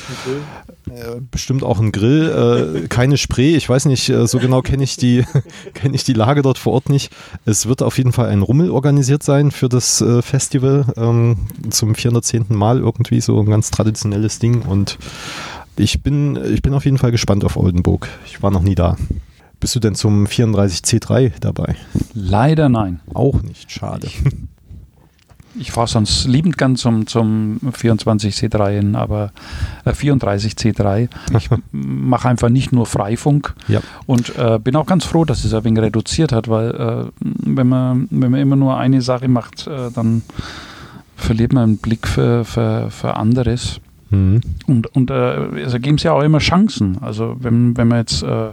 äh, 0.89 1.19
bestimmt 1.31 1.63
auch 1.63 1.79
einen 1.79 1.91
Grill. 1.91 2.83
Äh, 2.83 2.87
keine 2.87 3.17
Spree, 3.17 3.55
ich 3.55 3.67
weiß 3.67 3.85
nicht, 3.85 4.09
äh, 4.09 4.25
so 4.27 4.39
genau 4.39 4.61
kenne 4.61 4.83
ich, 4.83 4.95
die 4.95 5.25
kenne 5.73 5.95
ich 5.95 6.03
die 6.03 6.13
Lage 6.13 6.41
dort 6.41 6.57
vor 6.57 6.73
Ort 6.73 6.89
nicht. 6.89 7.11
Es 7.45 7.67
wird 7.67 7.81
auf 7.81 7.97
jeden 7.97 8.13
Fall 8.13 8.29
ein 8.29 8.41
Rummel 8.41 8.71
organisiert 8.71 9.23
sein 9.23 9.51
für 9.51 9.69
das 9.69 10.01
äh, 10.01 10.21
Festival 10.21 10.85
ähm, 10.95 11.37
zum 11.69 11.93
410. 11.95 12.45
Mal 12.49 12.79
irgendwie 12.79 13.21
so 13.21 13.39
ein 13.39 13.47
ganz 13.47 13.71
traditionelles 13.71 14.39
Ding 14.39 14.61
und 14.61 14.97
ich 15.77 16.01
bin, 16.03 16.37
ich 16.53 16.61
bin 16.61 16.73
auf 16.73 16.85
jeden 16.85 16.97
Fall 16.97 17.11
gespannt 17.11 17.43
auf 17.45 17.57
Oldenburg. 17.57 18.07
Ich 18.25 18.41
war 18.43 18.51
noch 18.51 18.61
nie 18.63 18.75
da. 18.75 18.97
Bist 19.59 19.75
du 19.75 19.79
denn 19.79 19.95
zum 19.95 20.25
34C3 20.25 21.33
dabei? 21.39 21.75
Leider 22.13 22.69
nein. 22.69 22.99
Auch 23.13 23.41
nicht, 23.41 23.71
schade. 23.71 24.07
Ich 25.59 25.71
fahre 25.71 25.87
sonst 25.87 26.25
liebend 26.27 26.59
gern 26.59 26.75
zum, 26.75 27.07
zum 27.07 27.59
24C3 27.65 28.69
hin, 28.75 28.95
aber 28.95 29.31
äh, 29.85 29.89
34C3. 29.89 31.09
Ich 31.35 31.49
mache 31.71 32.29
einfach 32.29 32.49
nicht 32.49 32.71
nur 32.71 32.85
Freifunk 32.85 33.55
Ja. 33.67 33.81
und 34.05 34.35
äh, 34.37 34.59
bin 34.59 34.75
auch 34.75 34.85
ganz 34.85 35.05
froh, 35.05 35.25
dass 35.25 35.43
es 35.43 35.55
ein 35.55 35.63
wenig 35.63 35.81
reduziert 35.81 36.31
hat, 36.31 36.47
weil 36.47 36.69
äh, 36.75 37.05
wenn, 37.19 37.67
man, 37.67 38.07
wenn 38.11 38.29
man 38.29 38.39
immer 38.39 38.55
nur 38.55 38.77
eine 38.77 39.01
Sache 39.01 39.27
macht, 39.27 39.65
äh, 39.65 39.89
dann 39.91 40.21
verliert 41.15 41.53
man 41.53 41.63
einen 41.63 41.77
Blick 41.79 42.07
für, 42.07 42.45
für, 42.45 42.91
für 42.91 43.15
anderes. 43.15 43.79
Mhm. 44.09 44.41
Und, 44.67 44.87
und 44.95 45.09
äh, 45.11 45.13
also 45.13 45.79
geben 45.79 45.97
es 45.97 46.03
ja 46.03 46.13
auch 46.13 46.21
immer 46.21 46.39
Chancen. 46.39 46.97
Also 47.01 47.35
wenn, 47.39 47.75
wenn 47.77 47.87
man 47.87 47.99
jetzt 47.99 48.23
äh, 48.23 48.49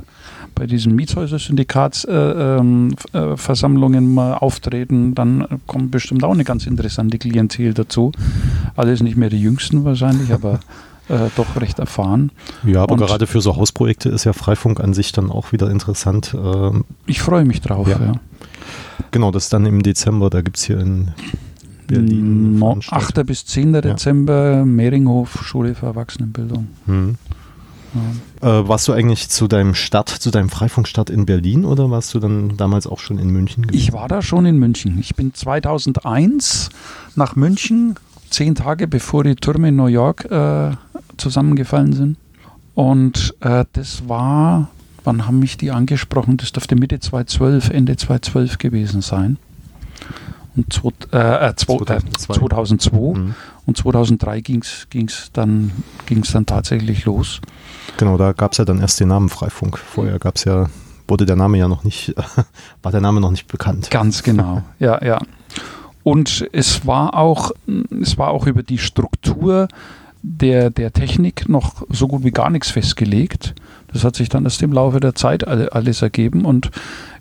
bei 0.55 0.67
diesen 0.67 0.95
Mietshäuser-Syndikatsversammlungen 0.97 2.97
äh, 3.13 3.19
äh, 3.19 3.37
Versammlungen 3.37 4.15
mal 4.15 4.35
auftreten, 4.35 5.15
dann 5.15 5.47
kommt 5.67 5.91
bestimmt 5.91 6.25
auch 6.25 6.33
eine 6.33 6.45
ganz 6.45 6.67
interessante 6.67 7.19
Klientel 7.19 7.75
dazu. 7.75 8.13
Alles 8.77 9.03
nicht 9.03 9.17
mehr 9.17 9.31
die 9.31 9.41
Jüngsten 9.41 9.85
wahrscheinlich, 9.85 10.33
aber 10.33 10.61
äh, 11.09 11.29
doch 11.37 11.61
recht 11.61 11.79
erfahren. 11.79 12.31
Ja, 12.65 12.83
aber 12.83 12.95
Und- 12.95 13.01
gerade 13.01 13.27
für 13.27 13.41
so 13.41 13.57
Hausprojekte 13.57 14.09
ist 14.11 14.25
ja 14.25 14.33
Freifunk 14.33 14.81
an 14.81 14.95
sich 14.95 15.13
dann 15.13 15.31
auch 15.31 15.53
wieder 15.53 15.71
interessant. 15.71 16.35
Ähm, 16.41 16.85
Ich 17.07 17.21
freue 17.23 17.45
mich 17.45 17.61
drauf. 17.61 17.89
Ja. 17.89 17.99
Ja. 18.01 18.13
genau, 19.11 19.31
das 19.31 19.45
ist 19.45 19.53
dann 19.53 19.67
im 19.67 19.83
Dezember, 19.83 20.31
da 20.31 20.41
gibt 20.41 20.57
es 20.57 20.65
hier 20.65 20.79
in 20.79 21.11
Berlin. 21.87 22.59
No, 22.59 22.67
Veranstaltung. 22.67 23.09
8. 23.09 23.27
bis 23.27 23.47
10. 23.47 23.73
Dezember, 23.75 24.65
Mehringhof, 24.65 25.45
Schule 25.45 25.75
für 25.75 25.87
Erwachsenenbildung. 25.87 26.69
Mhm. 26.87 27.17
Ja. 28.43 28.61
Äh, 28.61 28.69
warst 28.69 28.89
du 28.89 28.93
eigentlich 28.93 29.29
zu 29.29 29.47
deinem 29.47 29.75
Start, 29.75 30.09
zu 30.09 30.31
deinem 30.31 30.49
Freifunkstart 30.49 31.11
in 31.11 31.27
Berlin 31.27 31.65
oder 31.65 31.91
warst 31.91 32.13
du 32.15 32.19
dann 32.19 32.57
damals 32.57 32.87
auch 32.87 32.99
schon 32.99 33.19
in 33.19 33.31
München 33.31 33.67
gewesen? 33.67 33.81
Ich 33.81 33.93
war 33.93 34.09
da 34.09 34.21
schon 34.21 34.47
in 34.47 34.59
München. 34.59 34.99
Ich 34.99 35.15
bin 35.15 35.33
2001 35.33 36.71
nach 37.15 37.37
München, 37.37 37.95
zehn 38.31 38.55
Tage 38.55 38.89
bevor 38.89 39.25
die 39.25 39.37
Türme 39.37 39.69
in 39.69 39.77
New 39.77 39.87
York 39.87 40.25
äh, 40.31 40.73
zusammengefallen 41.17 41.93
sind. 41.93 42.17
Und 42.75 43.35
äh, 43.41 43.65
das 43.73 44.09
war, 44.09 44.69
wann 45.05 45.27
haben 45.27 45.39
mich 45.39 45.57
die 45.57 45.71
angesprochen? 45.71 46.37
Das 46.37 46.51
dürfte 46.51 46.75
Mitte 46.75 46.99
2012, 46.99 47.71
Ende 47.71 47.97
2012 47.97 48.59
gewesen 48.59 49.01
sein. 49.01 49.39
Und 50.57 50.73
zwo, 50.73 50.93
äh, 51.13 51.49
äh, 51.49 51.55
2002. 51.57 52.35
2002 52.35 53.19
Mhm. 53.19 53.35
und 53.67 53.77
2003 53.77 54.41
ging 54.41 54.63
es 54.63 55.31
dann, 55.33 55.73
ging's 56.07 56.33
dann 56.33 56.47
tatsächlich 56.47 57.05
los. 57.07 57.41
Genau, 57.97 58.17
da 58.17 58.33
gab 58.33 58.53
es 58.53 58.59
ja 58.59 58.65
dann 58.65 58.81
erst 58.81 59.01
den 59.01 59.09
Namen 59.09 59.29
Freifunk. 59.29 59.79
Vorher 59.79 60.19
gab 60.19 60.37
es 60.37 60.45
ja, 60.45 60.69
wurde 61.09 61.27
der 61.27 61.37
Name 61.37 61.59
ja 61.59 61.67
noch 61.69 61.83
nicht, 61.85 62.15
war 62.83 62.93
der 62.93 63.01
Name 63.01 63.21
noch 63.21 63.31
nicht 63.33 63.49
bekannt. 63.49 63.91
Ganz 63.91 64.23
genau, 64.23 64.63
ja, 64.79 65.03
ja. 65.05 65.19
Und 66.05 66.47
es 66.53 66.87
war 66.87 67.15
auch, 67.15 67.51
es 68.01 68.19
war 68.19 68.29
auch 68.29 68.47
über 68.47 68.63
die 68.63 68.79
Struktur 68.79 69.69
der, 70.23 70.71
der 70.71 70.93
Technik 70.93 71.49
noch 71.49 71.83
so 71.91 72.09
gut 72.09 72.25
wie 72.25 72.31
gar 72.31 72.51
nichts 72.51 72.71
festgelegt. 72.71 73.55
Das 73.93 74.05
hat 74.05 74.17
sich 74.17 74.29
dann 74.29 74.45
erst 74.45 74.61
im 74.63 74.73
Laufe 74.73 75.01
der 75.01 75.15
Zeit 75.15 75.47
alle- 75.47 75.73
alles 75.73 76.03
ergeben 76.03 76.45
und 76.45 76.71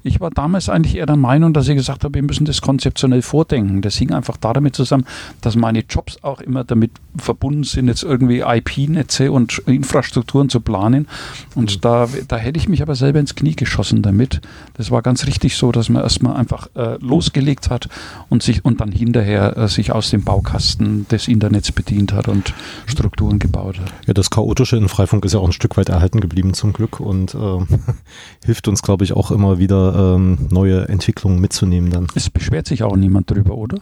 ich 0.03 0.19
war 0.19 0.29
damals 0.29 0.69
eigentlich 0.69 0.95
eher 0.95 1.05
der 1.05 1.15
Meinung, 1.15 1.53
dass 1.53 1.67
ich 1.67 1.75
gesagt 1.75 2.03
habe, 2.03 2.15
wir 2.15 2.23
müssen 2.23 2.45
das 2.45 2.61
konzeptionell 2.61 3.21
vordenken. 3.21 3.81
Das 3.81 3.95
hing 3.95 4.11
einfach 4.11 4.37
damit 4.37 4.75
zusammen, 4.75 5.05
dass 5.41 5.55
meine 5.55 5.79
Jobs 5.79 6.21
auch 6.23 6.41
immer 6.41 6.63
damit 6.63 6.91
verbunden 7.15 7.63
sind, 7.63 7.87
jetzt 7.87 8.03
irgendwie 8.03 8.41
IP-Netze 8.41 9.31
und 9.31 9.59
Infrastrukturen 9.59 10.49
zu 10.49 10.59
planen. 10.59 11.07
Und 11.55 11.77
mhm. 11.77 11.81
da, 11.81 12.09
da 12.27 12.37
hätte 12.37 12.57
ich 12.57 12.67
mich 12.67 12.81
aber 12.81 12.95
selber 12.95 13.19
ins 13.19 13.35
Knie 13.35 13.55
geschossen 13.55 14.01
damit. 14.01 14.41
Das 14.73 14.91
war 14.91 15.01
ganz 15.01 15.25
richtig 15.25 15.55
so, 15.55 15.71
dass 15.71 15.89
man 15.89 16.03
erstmal 16.03 16.35
einfach 16.35 16.67
äh, 16.75 16.97
losgelegt 16.99 17.69
hat 17.69 17.87
und 18.29 18.43
sich 18.43 18.65
und 18.65 18.81
dann 18.81 18.91
hinterher 18.91 19.57
äh, 19.57 19.67
sich 19.67 19.91
aus 19.91 20.09
dem 20.09 20.23
Baukasten 20.23 21.07
des 21.07 21.27
Internets 21.27 21.71
bedient 21.71 22.11
hat 22.11 22.27
und 22.27 22.53
Strukturen 22.87 23.39
gebaut 23.39 23.79
hat. 23.79 23.93
Ja, 24.05 24.13
das 24.13 24.29
Chaotische 24.29 24.75
in 24.75 24.89
Freifunk 24.89 25.23
ist 25.23 25.33
ja 25.33 25.39
auch 25.39 25.47
ein 25.47 25.53
Stück 25.53 25.77
weit 25.77 25.89
erhalten 25.89 26.19
geblieben 26.19 26.53
zum 26.53 26.73
Glück 26.73 26.99
und 26.99 27.33
äh, 27.35 27.37
hilft 28.45 28.67
uns, 28.67 28.81
glaube 28.81 29.05
ich, 29.05 29.13
auch 29.13 29.31
immer 29.31 29.59
wieder 29.59 29.92
ähm, 29.93 30.47
neue 30.49 30.87
Entwicklungen 30.89 31.39
mitzunehmen 31.39 31.89
dann. 31.89 32.07
Es 32.15 32.29
beschwert 32.29 32.67
sich 32.67 32.83
auch 32.83 32.95
niemand 32.95 33.29
drüber, 33.29 33.55
oder? 33.55 33.79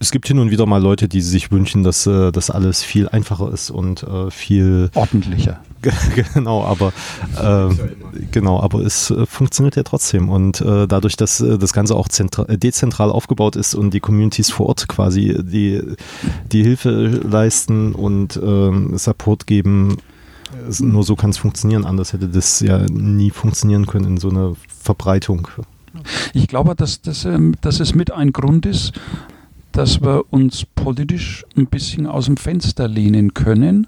Es 0.00 0.10
gibt 0.10 0.28
hin 0.28 0.38
und 0.38 0.50
wieder 0.50 0.66
mal 0.66 0.82
Leute, 0.82 1.08
die 1.08 1.22
sich 1.22 1.50
wünschen, 1.50 1.82
dass 1.82 2.06
äh, 2.06 2.30
das 2.30 2.50
alles 2.50 2.82
viel 2.82 3.08
einfacher 3.08 3.50
ist 3.50 3.70
und 3.70 4.02
äh, 4.02 4.30
viel 4.30 4.90
ordentlicher. 4.94 5.60
genau, 6.34 6.62
aber 6.62 6.92
äh, 7.40 7.74
genau, 8.30 8.60
aber 8.60 8.80
es 8.80 9.10
äh, 9.10 9.24
funktioniert 9.24 9.76
ja 9.76 9.82
trotzdem 9.82 10.28
und 10.28 10.60
äh, 10.60 10.86
dadurch, 10.86 11.16
dass 11.16 11.40
äh, 11.40 11.56
das 11.58 11.72
Ganze 11.72 11.94
auch 11.94 12.08
dezentral 12.08 13.10
aufgebaut 13.10 13.56
ist 13.56 13.74
und 13.74 13.94
die 13.94 14.00
Communities 14.00 14.50
vor 14.50 14.66
Ort 14.66 14.88
quasi 14.88 15.38
die 15.40 15.82
die 16.52 16.62
Hilfe 16.62 16.90
leisten 16.90 17.94
und 17.94 18.38
ähm, 18.42 18.98
Support 18.98 19.46
geben, 19.46 19.96
nur 20.80 21.02
so 21.02 21.16
kann 21.16 21.30
es 21.30 21.38
funktionieren. 21.38 21.84
Anders 21.84 22.12
hätte 22.12 22.28
das 22.28 22.60
ja 22.60 22.78
nie 22.90 23.30
funktionieren 23.30 23.86
können 23.86 24.06
in 24.06 24.16
so 24.18 24.30
einer 24.30 24.54
Verbreitung. 24.68 25.48
Ich 26.32 26.48
glaube, 26.48 26.74
dass, 26.74 27.02
dass, 27.02 27.24
ähm, 27.24 27.54
dass 27.60 27.80
es 27.80 27.94
mit 27.94 28.10
ein 28.10 28.32
Grund 28.32 28.66
ist, 28.66 28.92
dass 29.72 30.00
wir 30.02 30.24
uns 30.32 30.66
politisch 30.74 31.44
ein 31.56 31.66
bisschen 31.66 32.06
aus 32.06 32.26
dem 32.26 32.36
Fenster 32.36 32.88
lehnen 32.88 33.34
können, 33.34 33.86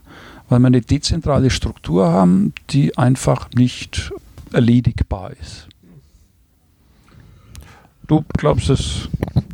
weil 0.49 0.61
wir 0.61 0.67
eine 0.67 0.81
dezentrale 0.81 1.51
Struktur 1.51 2.09
haben, 2.09 2.53
die 2.71 2.97
einfach 2.97 3.51
nicht 3.55 4.13
erledigbar 4.53 5.33
ist. 5.41 5.69
Du 8.07 8.25
glaubst 8.37 8.71
es? 8.71 9.09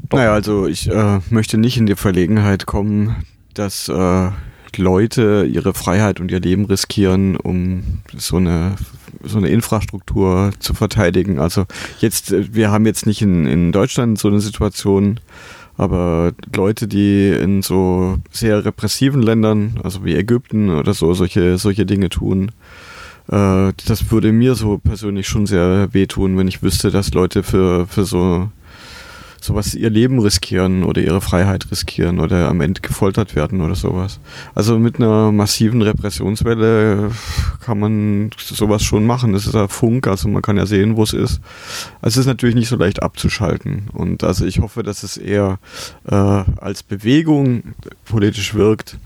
Doch. 0.08 0.18
Naja, 0.18 0.34
also 0.34 0.66
ich 0.66 0.88
äh, 0.88 1.20
möchte 1.30 1.56
nicht 1.56 1.78
in 1.78 1.86
die 1.86 1.96
Verlegenheit 1.96 2.66
kommen, 2.66 3.24
dass 3.54 3.88
äh, 3.88 4.30
Leute 4.78 5.48
ihre 5.50 5.74
Freiheit 5.74 6.20
und 6.20 6.30
ihr 6.30 6.40
Leben 6.40 6.64
riskieren, 6.64 7.36
um 7.36 8.00
so 8.16 8.36
eine 8.36 8.76
so 9.24 9.38
eine 9.38 9.48
Infrastruktur 9.48 10.50
zu 10.58 10.74
verteidigen. 10.74 11.38
Also 11.38 11.66
jetzt, 12.00 12.32
äh, 12.32 12.54
wir 12.54 12.70
haben 12.70 12.86
jetzt 12.86 13.06
nicht 13.06 13.22
in, 13.22 13.46
in 13.46 13.72
Deutschland 13.72 14.18
so 14.18 14.28
eine 14.28 14.40
Situation, 14.40 15.20
aber 15.76 16.32
Leute, 16.54 16.86
die 16.86 17.28
in 17.30 17.62
so 17.62 18.18
sehr 18.30 18.64
repressiven 18.64 19.22
Ländern, 19.22 19.80
also 19.82 20.04
wie 20.04 20.14
Ägypten 20.14 20.70
oder 20.70 20.94
so, 20.94 21.14
solche, 21.14 21.56
solche 21.58 21.86
Dinge 21.86 22.08
tun, 22.08 22.50
äh, 23.28 23.72
das 23.86 24.10
würde 24.10 24.32
mir 24.32 24.54
so 24.54 24.78
persönlich 24.78 25.28
schon 25.28 25.46
sehr 25.46 25.88
wehtun, 25.92 26.36
wenn 26.36 26.48
ich 26.48 26.62
wüsste, 26.62 26.90
dass 26.90 27.14
Leute 27.14 27.42
für, 27.42 27.86
für 27.86 28.04
so 28.04 28.50
sowas 29.42 29.74
ihr 29.74 29.90
Leben 29.90 30.20
riskieren 30.20 30.84
oder 30.84 31.02
ihre 31.02 31.20
Freiheit 31.20 31.70
riskieren 31.70 32.20
oder 32.20 32.48
am 32.48 32.60
Ende 32.60 32.80
gefoltert 32.80 33.34
werden 33.34 33.60
oder 33.60 33.74
sowas. 33.74 34.20
Also 34.54 34.78
mit 34.78 34.96
einer 34.96 35.32
massiven 35.32 35.82
Repressionswelle 35.82 37.10
kann 37.60 37.80
man 37.80 38.30
sowas 38.38 38.82
schon 38.84 39.04
machen. 39.04 39.32
Das 39.32 39.46
ist 39.46 39.54
ja 39.54 39.66
Funk, 39.66 40.06
also 40.06 40.28
man 40.28 40.42
kann 40.42 40.56
ja 40.56 40.66
sehen, 40.66 40.96
wo 40.96 41.02
es 41.02 41.12
ist. 41.12 41.40
Also 42.00 42.20
es 42.20 42.24
ist 42.24 42.26
natürlich 42.26 42.54
nicht 42.54 42.68
so 42.68 42.76
leicht 42.76 43.02
abzuschalten. 43.02 43.88
Und 43.92 44.22
also 44.22 44.46
ich 44.46 44.60
hoffe, 44.60 44.84
dass 44.84 45.02
es 45.02 45.16
eher 45.16 45.58
äh, 46.06 46.14
als 46.14 46.84
Bewegung 46.84 47.74
politisch 48.04 48.54
wirkt, 48.54 48.96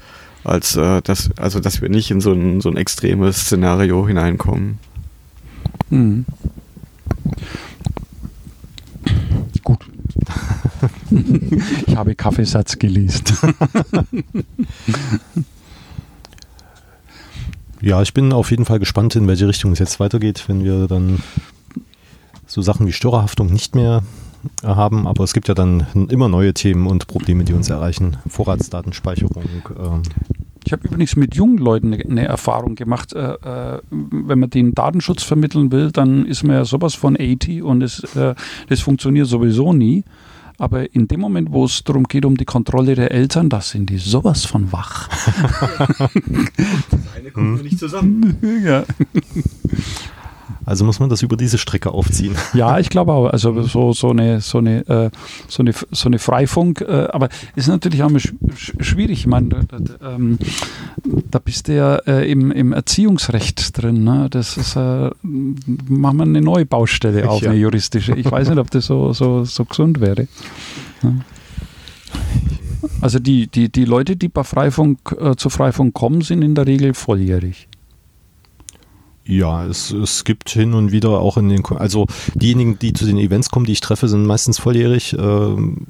als 0.44 0.77
äh, 0.77 1.01
dass, 1.01 1.31
also 1.38 1.61
dass 1.61 1.81
wir 1.81 1.88
nicht 1.88 2.11
in 2.11 2.20
so 2.20 2.33
ein, 2.33 2.61
so 2.61 2.68
ein 2.68 2.77
extremes 2.77 3.38
Szenario 3.42 4.07
hineinkommen. 4.07 4.79
Mhm. 5.88 6.27
Gut. 9.64 9.81
Ich 11.87 11.96
habe 11.96 12.14
Kaffeesatz 12.14 12.78
gelesen. 12.78 13.24
ja, 17.80 18.02
ich 18.02 18.14
bin 18.14 18.32
auf 18.32 18.50
jeden 18.50 18.64
Fall 18.64 18.78
gespannt, 18.78 19.16
in 19.16 19.26
welche 19.26 19.48
Richtung 19.48 19.72
es 19.72 19.78
jetzt 19.78 20.00
weitergeht, 20.00 20.44
wenn 20.48 20.64
wir 20.64 20.87
dann 20.87 21.20
so 22.46 22.62
Sachen 22.62 22.87
wie 22.87 22.92
Störerhaftung 22.92 23.52
nicht 23.52 23.74
mehr 23.74 24.02
haben, 24.62 25.06
aber 25.06 25.24
es 25.24 25.32
gibt 25.32 25.48
ja 25.48 25.54
dann 25.54 25.87
immer 26.09 26.28
neue 26.28 26.54
Themen 26.54 26.87
und 26.87 27.06
Probleme, 27.06 27.44
die 27.44 27.52
uns 27.52 27.68
erreichen. 27.70 28.16
Vorratsdatenspeicherung. 28.28 29.44
Ähm. 29.78 30.02
Ich 30.64 30.72
habe 30.72 30.87
übrigens 30.88 31.14
mit 31.14 31.37
jungen 31.37 31.59
Leuten 31.59 31.94
eine, 31.94 32.24
Erfahrung 32.24 32.74
gemacht. 32.74 33.12
Äh, 33.12 33.35
äh, 33.35 33.80
wenn 33.90 34.40
man 34.40 34.50
den 34.50 34.74
Datenschutz 34.74 35.22
vermitteln 35.22 35.70
will, 35.70 35.92
dann 35.92 36.26
ist 36.26 36.42
man 36.42 36.56
ja 36.56 36.64
sowas 36.64 36.94
von 36.94 37.16
80 37.16 37.62
und 37.62 37.82
es, 37.82 38.02
äh, 38.16 38.35
das 38.68 38.80
funktioniert 38.80 39.28
sowieso 39.28 39.72
nie. 39.72 40.02
Aber 40.59 40.95
in 40.95 41.07
dem 41.09 41.21
Moment, 41.21 41.53
wo 41.53 41.64
es 41.64 41.85
darum 41.85 42.05
geht, 42.05 42.25
um 42.25 42.37
die 42.37 42.45
Kontrolle 42.45 42.95
der 42.95 43.11
Eltern, 43.11 43.49
da 43.49 43.61
sind 43.61 43.90
die 43.90 43.99
sowas 43.99 44.45
von 44.45 44.73
wach. 44.73 45.09
das 45.88 47.01
eine 47.14 47.31
kommt 47.31 47.59
hm. 47.59 47.64
nicht 47.64 47.79
zusammen. 47.79 48.38
ja. 48.64 48.85
Also 50.66 50.85
muss 50.85 50.99
man 50.99 51.09
das 51.09 51.23
über 51.23 51.37
diese 51.37 51.59
Strecke 51.59 51.92
aufziehen. 51.92 52.35
Ja, 52.55 52.79
ich 52.79 52.88
glaube 52.88 53.12
auch. 53.12 53.27
Also 53.27 53.62
so, 53.62 53.92
so, 53.92 54.11
eine, 54.11 54.40
so, 54.40 54.59
eine, 54.59 54.87
äh, 54.88 55.11
so, 55.47 55.62
eine, 55.62 55.73
so 55.90 56.09
eine 56.09 56.19
Freifunk, 56.19 56.81
äh, 56.81 57.09
aber 57.12 57.29
ist 57.55 57.69
natürlich 57.69 58.03
auch 58.03 58.11
sch 58.19 58.33
schwierig. 58.81 59.21
Ich 59.21 59.27
meine, 59.27 59.66
ähm, 60.03 60.38
da 61.37 61.40
bist 61.44 61.68
du 61.68 61.77
ja 61.77 61.96
äh, 62.07 62.31
im, 62.31 62.51
im 62.51 62.72
Erziehungsrecht 62.72 63.77
drin. 63.77 64.05
Ne? 64.05 64.29
Das 64.31 64.57
ist, 64.57 64.75
äh, 64.75 65.11
machen 65.22 66.16
wir 66.16 66.22
eine 66.22 66.40
neue 66.40 66.64
Baustelle 66.64 67.29
auf, 67.29 67.42
ja. 67.42 67.51
eine 67.51 67.59
juristische. 67.59 68.14
Ich 68.14 68.31
weiß 68.31 68.49
nicht, 68.49 68.59
ob 68.59 68.70
das 68.70 68.87
so, 68.87 69.12
so, 69.12 69.44
so 69.44 69.66
gesund 69.66 70.01
wäre. 70.01 70.29
Ja. 71.03 71.12
Also 73.03 73.18
die, 73.18 73.49
die, 73.49 73.70
die 73.70 73.85
Leute, 73.85 74.16
die 74.16 74.29
bei 74.29 74.44
Freifunk 74.44 75.14
äh, 75.20 75.37
zu 75.37 75.51
Freifunk 75.51 75.92
kommen, 75.92 76.22
sind 76.22 76.40
in 76.40 76.55
der 76.55 76.66
Regel 76.66 76.94
volljährig. 76.94 77.68
Ja, 79.26 79.66
es, 79.66 79.90
es 79.90 80.24
gibt 80.24 80.50
hin 80.50 80.72
und 80.74 80.92
wieder 80.92 81.10
auch 81.20 81.36
in 81.36 81.48
den, 81.48 81.64
also 81.66 82.06
diejenigen, 82.34 82.78
die 82.78 82.92
zu 82.92 83.04
den 83.06 83.18
Events 83.18 83.50
kommen, 83.50 83.66
die 83.66 83.72
ich 83.72 83.80
treffe, 83.80 84.08
sind 84.08 84.24
meistens 84.24 84.58
volljährig. 84.58 85.16
Ähm, 85.18 85.86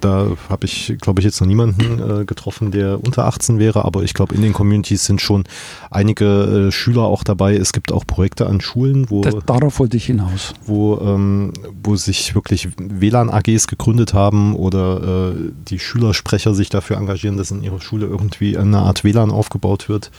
da 0.00 0.28
habe 0.50 0.66
ich, 0.66 0.94
glaube 1.00 1.20
ich, 1.20 1.24
jetzt 1.24 1.40
noch 1.40 1.48
niemanden 1.48 2.20
äh, 2.20 2.24
getroffen, 2.24 2.70
der 2.70 2.98
unter 3.02 3.24
18 3.24 3.58
wäre, 3.58 3.84
aber 3.84 4.02
ich 4.02 4.12
glaube, 4.12 4.34
in 4.34 4.42
den 4.42 4.52
Communities 4.52 5.06
sind 5.06 5.20
schon 5.20 5.44
einige 5.90 6.68
äh, 6.68 6.72
Schüler 6.72 7.02
auch 7.02 7.24
dabei. 7.24 7.56
Es 7.56 7.72
gibt 7.72 7.92
auch 7.92 8.06
Projekte 8.06 8.46
an 8.46 8.60
Schulen, 8.60 9.08
wo. 9.08 9.22
Das, 9.22 9.34
darauf 9.46 9.78
wollte 9.78 9.96
ich 9.96 10.06
hinaus. 10.06 10.52
Wo, 10.64 10.98
ähm, 11.00 11.52
wo 11.82 11.96
sich 11.96 12.34
wirklich 12.34 12.68
WLAN-AGs 12.76 13.68
gegründet 13.68 14.12
haben 14.12 14.54
oder 14.54 15.32
äh, 15.32 15.52
die 15.68 15.78
Schülersprecher 15.78 16.54
sich 16.54 16.68
dafür 16.68 16.98
engagieren, 16.98 17.36
dass 17.36 17.50
in 17.50 17.62
ihrer 17.62 17.80
Schule 17.80 18.06
irgendwie 18.06 18.58
eine 18.58 18.78
Art 18.78 19.02
WLAN 19.02 19.30
aufgebaut 19.30 19.88
wird. 19.88 20.10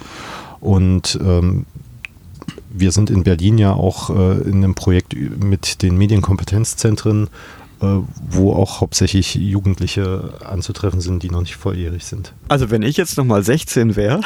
Und 0.59 1.19
ähm, 1.21 1.65
wir 2.69 2.91
sind 2.91 3.09
in 3.09 3.23
Berlin 3.23 3.57
ja 3.57 3.73
auch 3.73 4.09
äh, 4.09 4.41
in 4.41 4.63
einem 4.63 4.75
Projekt 4.75 5.15
mit 5.15 5.81
den 5.81 5.97
Medienkompetenzzentren 5.97 7.29
äh, 7.79 7.99
wo 8.29 8.53
auch 8.53 8.81
hauptsächlich 8.81 9.35
Jugendliche 9.35 10.33
anzutreffen 10.43 10.99
sind, 10.99 11.21
die 11.21 11.29
noch 11.29 11.41
nicht 11.41 11.57
volljährig 11.57 12.05
sind. 12.05 12.33
Also 12.47 12.71
wenn 12.71 12.81
ich 12.81 12.97
jetzt 12.97 13.17
nochmal 13.17 13.43
16 13.43 13.95
wäre 13.95 14.21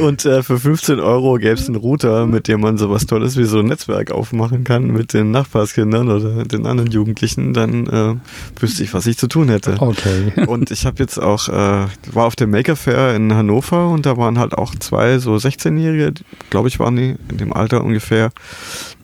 und 0.00 0.24
äh, 0.24 0.42
für 0.42 0.58
15 0.58 1.00
Euro 1.00 1.34
gäbe 1.34 1.54
es 1.54 1.66
einen 1.66 1.76
Router, 1.76 2.26
mit 2.26 2.48
dem 2.48 2.60
man 2.60 2.78
sowas 2.78 3.06
Tolles 3.06 3.36
wie 3.36 3.44
so 3.44 3.60
ein 3.60 3.66
Netzwerk 3.66 4.10
aufmachen 4.10 4.64
kann 4.64 4.88
mit 4.88 5.12
den 5.12 5.30
Nachbarskindern 5.30 6.10
oder 6.10 6.44
den 6.44 6.66
anderen 6.66 6.90
Jugendlichen, 6.90 7.54
dann 7.54 7.86
äh, 7.86 8.60
wüsste 8.60 8.82
ich, 8.82 8.94
was 8.94 9.06
ich 9.06 9.18
zu 9.18 9.26
tun 9.26 9.48
hätte. 9.48 9.76
Okay. 9.78 10.32
Und 10.46 10.70
ich 10.70 10.86
habe 10.86 10.96
jetzt 10.98 11.18
auch, 11.18 11.48
äh, 11.48 11.86
war 12.12 12.26
auf 12.26 12.36
dem 12.36 12.50
Maker 12.50 12.76
Fair 12.76 13.14
in 13.14 13.34
Hannover 13.34 13.90
und 13.90 14.06
da 14.06 14.16
waren 14.16 14.38
halt 14.38 14.54
auch 14.54 14.74
zwei 14.74 15.18
so 15.18 15.34
16-Jährige, 15.34 16.14
glaube 16.50 16.68
ich 16.68 16.78
waren 16.78 16.96
die 16.96 17.16
in 17.30 17.36
dem 17.38 17.52
Alter 17.52 17.82
ungefähr, 17.82 18.30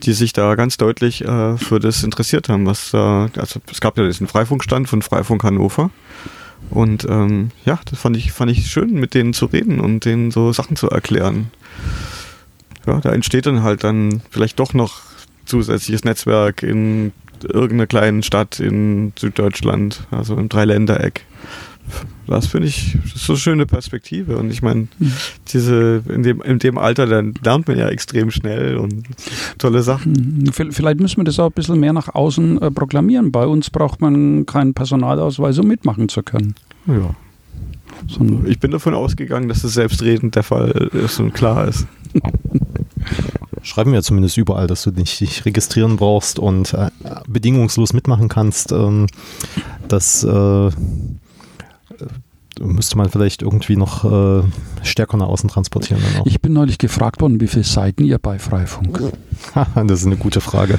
die 0.03 0.12
sich 0.12 0.33
da 0.33 0.55
ganz 0.55 0.77
deutlich 0.77 1.25
äh, 1.25 1.57
für 1.57 1.81
das 1.81 2.03
interessiert 2.03 2.49
haben, 2.49 2.67
was 2.67 2.91
da, 2.91 3.29
also 3.37 3.61
es 3.71 3.81
gab 3.81 3.99
ja 3.99 4.05
diesen 4.05 4.27
Freifunkstand 4.27 4.88
von 4.88 5.03
Freifunk 5.03 5.45
Hannover. 5.45 5.91
Und 6.70 7.07
ähm, 7.09 7.51
ja, 7.64 7.81
das 7.85 7.98
fand 7.98 8.16
ich, 8.16 8.33
fand 8.33 8.51
ich 8.51 8.70
schön, 8.70 8.94
mit 8.94 9.14
denen 9.14 9.35
zu 9.35 9.46
reden 9.46 9.81
und 9.81 10.05
denen 10.05 10.31
so 10.31 10.53
Sachen 10.53 10.77
zu 10.77 10.88
erklären. 10.88 11.51
Ja, 12.87 13.01
da 13.01 13.12
entsteht 13.12 13.46
dann 13.46 13.62
halt 13.62 13.85
dann 13.85 14.22
vielleicht 14.31 14.59
doch 14.59 14.75
noch 14.75 15.03
zusätzliches 15.44 16.05
Netzwerk 16.05 16.62
in 16.62 17.12
irgendeiner 17.42 17.87
kleinen 17.87 18.22
Stadt 18.22 18.61
in 18.61 19.12
Süddeutschland, 19.18 20.07
also 20.11 20.37
im 20.37 20.48
Dreiländereck 20.48 21.25
Das 22.26 22.46
finde 22.46 22.68
ich 22.68 22.96
das 23.02 23.16
ist 23.16 23.26
so 23.26 23.33
eine 23.35 23.40
schöne 23.40 23.66
Perspektive. 23.66 24.37
Und 24.37 24.50
ich 24.50 24.62
meine, 24.62 24.88
diese, 25.48 26.02
in 26.09 26.22
dem, 26.22 26.40
in 26.42 26.59
dem 26.59 26.78
Alter, 26.78 27.07
dann 27.07 27.35
lernt 27.42 27.68
man 27.68 27.78
ja 27.78 27.88
extrem 27.88 28.31
schnell 28.31 28.76
und 28.76 29.05
tolle 29.59 29.83
Sachen. 29.83 30.12
Mhm. 30.12 30.52
Vielleicht 30.52 31.00
müssen 31.00 31.18
wir 31.18 31.24
das 31.24 31.38
auch 31.38 31.46
ein 31.46 31.52
bisschen 31.52 31.81
mehr 31.81 31.92
nach 31.92 32.14
außen 32.14 32.62
äh, 32.62 32.70
proklamieren. 32.70 33.33
Bei 33.33 33.46
uns 33.46 33.70
braucht 33.70 34.00
man 34.00 34.46
keinen 34.46 34.74
Personalausweis, 34.74 35.59
um 35.59 35.66
mitmachen 35.66 36.09
zu 36.09 36.22
können. 36.22 36.55
Ja. 36.87 37.14
Sondern 38.09 38.46
Ich 38.46 38.59
bin 38.59 38.70
davon 38.70 38.94
ausgegangen, 38.94 39.48
dass 39.48 39.64
es 39.64 39.74
selbstredend 39.74 40.35
der 40.35 40.42
Fall 40.42 40.90
ist 40.92 41.20
und 41.20 41.33
klar 41.33 41.68
ist. 41.68 41.87
Schreiben 43.62 43.92
wir 43.92 44.02
zumindest 44.02 44.37
überall, 44.38 44.66
dass 44.66 44.83
du 44.83 44.90
nicht 44.90 45.20
dich 45.20 45.44
registrieren 45.44 45.96
brauchst 45.96 46.38
und 46.38 46.74
äh, 46.74 46.90
bedingungslos 47.28 47.92
mitmachen 47.92 48.28
kannst. 48.28 48.72
Ähm, 48.72 49.07
das 49.87 50.24
äh, 50.24 50.70
müsste 52.61 52.97
man 52.99 53.09
vielleicht 53.11 53.43
irgendwie 53.43 53.77
noch 53.77 54.05
äh, 54.05 54.43
stärker 54.83 55.17
nach 55.17 55.27
außen 55.29 55.49
transportieren. 55.49 56.03
Ich 56.25 56.41
bin 56.41 56.53
neulich 56.53 56.79
gefragt 56.79 57.21
worden, 57.21 57.41
wie 57.41 57.47
viele 57.49 57.65
Seiten 57.65 58.05
ihr 58.05 58.19
bei 58.19 58.38
Freifunk. 58.38 59.01
Das 59.75 60.01
ist 60.01 60.07
eine 60.07 60.17
gute 60.17 60.41
Frage. 60.41 60.79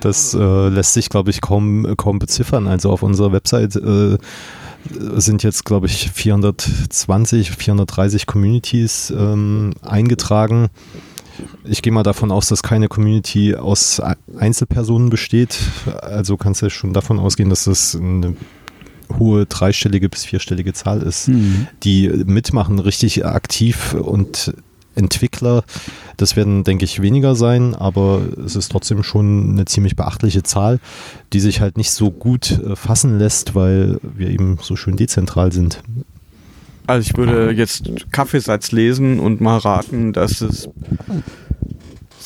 Das 0.00 0.34
äh, 0.34 0.68
lässt 0.68 0.94
sich, 0.94 1.08
glaube 1.08 1.30
ich, 1.30 1.40
kaum, 1.40 1.94
kaum 1.96 2.18
beziffern. 2.18 2.66
Also 2.66 2.90
auf 2.90 3.02
unserer 3.02 3.32
Website 3.32 3.76
äh, 3.76 4.18
sind 5.16 5.42
jetzt, 5.44 5.64
glaube 5.64 5.86
ich, 5.86 6.10
420, 6.10 7.52
430 7.52 8.26
Communities 8.26 9.12
ähm, 9.16 9.74
eingetragen. 9.82 10.68
Ich 11.64 11.82
gehe 11.82 11.92
mal 11.92 12.02
davon 12.02 12.32
aus, 12.32 12.48
dass 12.48 12.62
keine 12.62 12.88
Community 12.88 13.54
aus 13.54 14.00
Ei- 14.00 14.16
Einzelpersonen 14.36 15.08
besteht. 15.08 15.56
Also 16.00 16.36
kannst 16.36 16.62
du 16.62 16.70
schon 16.70 16.92
davon 16.92 17.18
ausgehen, 17.20 17.48
dass 17.48 17.64
das 17.64 17.94
eine 17.94 18.34
hohe 19.18 19.46
dreistellige 19.46 20.08
bis 20.08 20.24
vierstellige 20.24 20.72
Zahl 20.72 21.02
ist 21.02 21.28
Mhm. 21.28 21.66
die 21.82 22.08
mitmachen, 22.08 22.78
richtig 22.78 23.24
aktiv 23.24 23.94
und 23.94 24.54
Entwickler, 24.94 25.64
das 26.18 26.36
werden, 26.36 26.64
denke 26.64 26.84
ich, 26.84 27.00
weniger 27.00 27.34
sein, 27.34 27.74
aber 27.74 28.20
es 28.44 28.56
ist 28.56 28.70
trotzdem 28.70 29.02
schon 29.02 29.52
eine 29.52 29.64
ziemlich 29.64 29.96
beachtliche 29.96 30.42
Zahl, 30.42 30.80
die 31.32 31.40
sich 31.40 31.60
halt 31.62 31.78
nicht 31.78 31.90
so 31.92 32.10
gut 32.10 32.50
äh, 32.50 32.76
fassen 32.76 33.18
lässt, 33.18 33.54
weil 33.54 33.98
wir 34.02 34.28
eben 34.28 34.58
so 34.60 34.76
schön 34.76 34.96
dezentral 34.96 35.50
sind. 35.50 35.82
Also 36.86 37.08
ich 37.08 37.16
würde 37.16 37.52
jetzt 37.52 37.90
Kaffeesatz 38.10 38.72
lesen 38.72 39.18
und 39.18 39.40
mal 39.40 39.56
raten, 39.58 40.12
dass 40.12 40.40
es 40.42 40.68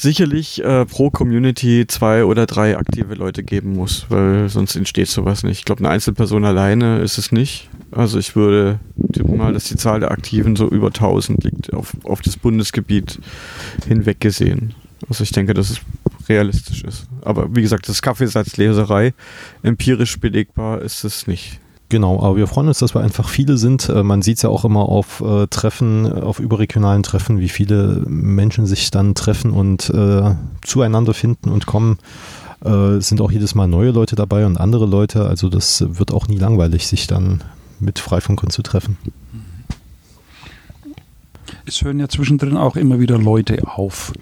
sicherlich 0.01 0.63
äh, 0.63 0.85
pro 0.87 1.11
Community 1.11 1.87
zwei 1.87 2.25
oder 2.25 2.47
drei 2.47 2.77
aktive 2.77 3.15
Leute 3.15 3.43
geben 3.43 3.75
muss, 3.75 4.07
weil 4.09 4.49
sonst 4.49 4.77
entsteht 4.77 5.09
sowas 5.09 5.43
nicht. 5.43 5.59
Ich 5.59 5.65
glaube, 5.65 5.81
eine 5.81 5.91
Einzelperson 5.91 6.45
alleine 6.45 7.01
ist 7.01 7.19
es 7.19 7.33
nicht. 7.33 7.69
Also 7.91 8.19
ich 8.19 8.37
würde 8.37 8.81
tippen 9.13 9.37
mal, 9.37 9.53
dass 9.53 9.65
die 9.65 9.77
Zahl 9.77 10.01
der 10.01 10.11
Aktiven 10.11 10.57
so 10.57 10.69
über 10.69 10.89
1000 10.89 11.45
liegt 11.45 11.73
auf, 11.73 11.97
auf 12.05 12.21
das 12.21 12.37
Bundesgebiet 12.37 13.19
hinweg 13.87 14.21
gesehen. 14.21 14.75
Also 15.09 15.25
ich 15.25 15.33
denke, 15.33 15.55
dass 15.55 15.71
es 15.71 15.81
realistisch 16.29 16.83
ist. 16.85 17.07
Aber 17.23 17.55
wie 17.55 17.63
gesagt, 17.63 17.89
das 17.89 18.03
Kaffeesatzleserei. 18.03 19.15
Empirisch 19.63 20.19
belegbar 20.19 20.83
ist 20.83 21.05
es 21.05 21.27
nicht. 21.27 21.61
Genau, 21.89 22.21
aber 22.21 22.37
wir 22.37 22.49
freuen 22.49 22.67
uns, 22.67 22.81
dass 22.81 22.95
wir 22.95 23.01
einfach 23.01 23.29
viele 23.29 23.57
sind. 23.57 23.89
Äh, 23.89 24.03
Man 24.03 24.23
sieht 24.23 24.39
es 24.39 24.43
ja 24.43 24.51
auch 24.51 24.65
immer 24.65 24.89
auf 24.89 25.21
äh, 25.21 25.47
Treffen, 25.47 26.13
auf 26.13 26.41
überregionalen 26.41 27.03
Treffen, 27.05 27.39
wie 27.39 27.49
viele 27.49 28.03
Menschen 28.07 28.67
sich 28.67 28.91
dann 28.91 29.15
treffen 29.15 29.53
und 29.53 29.91
äh, 29.91 30.35
zueinander 30.63 31.15
finden 31.15 31.51
und 31.51 31.67
kommen. 31.67 31.99
Äh, 32.65 33.01
sind 33.01 33.21
auch 33.21 33.31
jedes 33.31 33.55
Mal 33.55 33.69
neue 33.69 33.91
Leute 33.91 34.17
dabei 34.17 34.47
und 34.47 34.59
andere 34.59 34.87
Leute. 34.87 35.27
Also 35.27 35.49
das 35.49 35.85
wird 35.89 36.13
auch 36.13 36.27
nie 36.27 36.39
langweilig, 36.39 36.89
sich 36.89 37.07
dann 37.07 37.45
mit 37.79 38.01
Freifunkern 38.01 38.51
zu 38.51 38.63
treffen. 38.63 38.97
Es 41.69 41.83
hören 41.83 41.99
ja 41.99 42.09
zwischendrin 42.09 42.57
auch 42.57 42.77
immer 42.77 43.01
wieder 43.01 43.19
Leute 43.19 43.67
auf. 43.67 44.13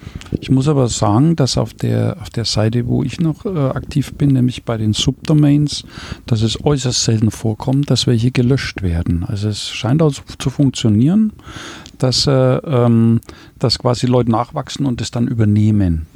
Ich 0.41 0.49
muss 0.49 0.67
aber 0.67 0.87
sagen, 0.87 1.35
dass 1.35 1.59
auf 1.59 1.75
der, 1.75 2.17
auf 2.19 2.31
der 2.31 2.45
Seite, 2.45 2.87
wo 2.87 3.03
ich 3.03 3.19
noch 3.19 3.45
äh, 3.45 3.49
aktiv 3.49 4.15
bin, 4.15 4.31
nämlich 4.31 4.63
bei 4.63 4.77
den 4.77 4.93
Subdomains, 4.93 5.83
dass 6.25 6.41
es 6.41 6.65
äußerst 6.65 7.03
selten 7.03 7.29
vorkommt, 7.29 7.91
dass 7.91 8.07
welche 8.07 8.31
gelöscht 8.31 8.81
werden. 8.81 9.23
Also 9.23 9.47
es 9.47 9.69
scheint 9.69 10.01
auch 10.01 10.11
zu 10.11 10.49
funktionieren, 10.49 11.33
dass, 11.99 12.25
äh, 12.25 12.31
ähm, 12.31 13.21
dass 13.59 13.77
quasi 13.77 14.07
Leute 14.07 14.31
nachwachsen 14.31 14.87
und 14.87 14.99
es 14.99 15.11
dann 15.11 15.27
übernehmen. 15.27 16.07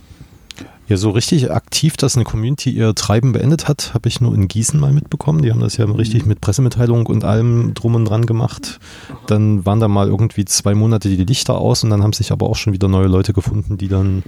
Ja, 0.90 0.98
so 0.98 1.12
richtig 1.12 1.52
aktiv, 1.52 1.98
dass 1.98 2.16
eine 2.16 2.26
Community 2.26 2.72
ihr 2.72 2.96
Treiben 2.96 3.32
beendet 3.32 3.68
hat, 3.68 3.94
habe 3.94 4.10
ich 4.10 4.22
nur 4.22 4.34
in 4.34 4.48
Gießen 4.48 4.80
mal 4.80 4.92
mitbekommen. 4.92 5.44
Die 5.44 5.52
haben 5.52 5.60
das 5.60 5.78
ja 5.78 5.86
richtig 5.86 6.26
mit 6.26 6.42
Pressemitteilung 6.42 7.06
und 7.06 7.24
allem 7.24 7.76
drum 7.76 7.94
und 7.94 8.06
dran 8.06 8.26
gemacht. 8.26 8.80
Dann 9.28 9.68
waren 9.68 9.80
da 9.80 9.88
mal 9.88 10.08
irgendwie 10.08 10.46
zwei 10.46 10.74
Monate 10.74 11.08
die 11.08 11.24
Lichter 11.24 11.60
aus 11.60 11.84
und 11.84 11.92
dann 11.92 12.02
haben 12.02 12.14
sich 12.14 12.32
aber 12.32 12.50
auch 12.50 12.56
schon 12.56 12.74
wieder 12.74 12.88
neue 12.88 13.06
Leute 13.06 13.34
gefunden, 13.34 13.78
die 13.78 13.88
dann 13.88 14.24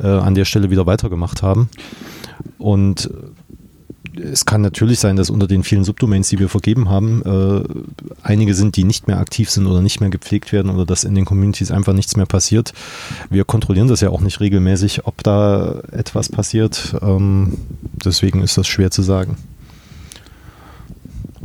äh, 0.00 0.06
an 0.06 0.36
der 0.36 0.44
Stelle 0.44 0.70
wieder 0.70 0.86
weitergemacht 0.86 1.42
haben. 1.42 1.68
Und 2.58 3.10
es 4.16 4.44
kann 4.44 4.60
natürlich 4.60 5.00
sein, 5.00 5.16
dass 5.16 5.30
unter 5.30 5.46
den 5.46 5.62
vielen 5.62 5.84
Subdomains, 5.84 6.28
die 6.28 6.38
wir 6.38 6.48
vergeben 6.48 6.88
haben, 6.88 7.22
äh, 7.24 7.64
einige 8.22 8.54
sind, 8.54 8.76
die 8.76 8.84
nicht 8.84 9.06
mehr 9.06 9.18
aktiv 9.18 9.50
sind 9.50 9.66
oder 9.66 9.82
nicht 9.82 10.00
mehr 10.00 10.10
gepflegt 10.10 10.52
werden 10.52 10.70
oder 10.70 10.86
dass 10.86 11.04
in 11.04 11.14
den 11.14 11.24
Communities 11.24 11.70
einfach 11.70 11.92
nichts 11.92 12.16
mehr 12.16 12.26
passiert. 12.26 12.72
Wir 13.30 13.44
kontrollieren 13.44 13.88
das 13.88 14.00
ja 14.00 14.10
auch 14.10 14.20
nicht 14.20 14.40
regelmäßig, 14.40 15.06
ob 15.06 15.22
da 15.22 15.80
etwas 15.92 16.28
passiert. 16.28 16.96
Ähm, 17.02 17.58
deswegen 18.04 18.42
ist 18.42 18.56
das 18.58 18.66
schwer 18.66 18.90
zu 18.90 19.02
sagen. 19.02 19.36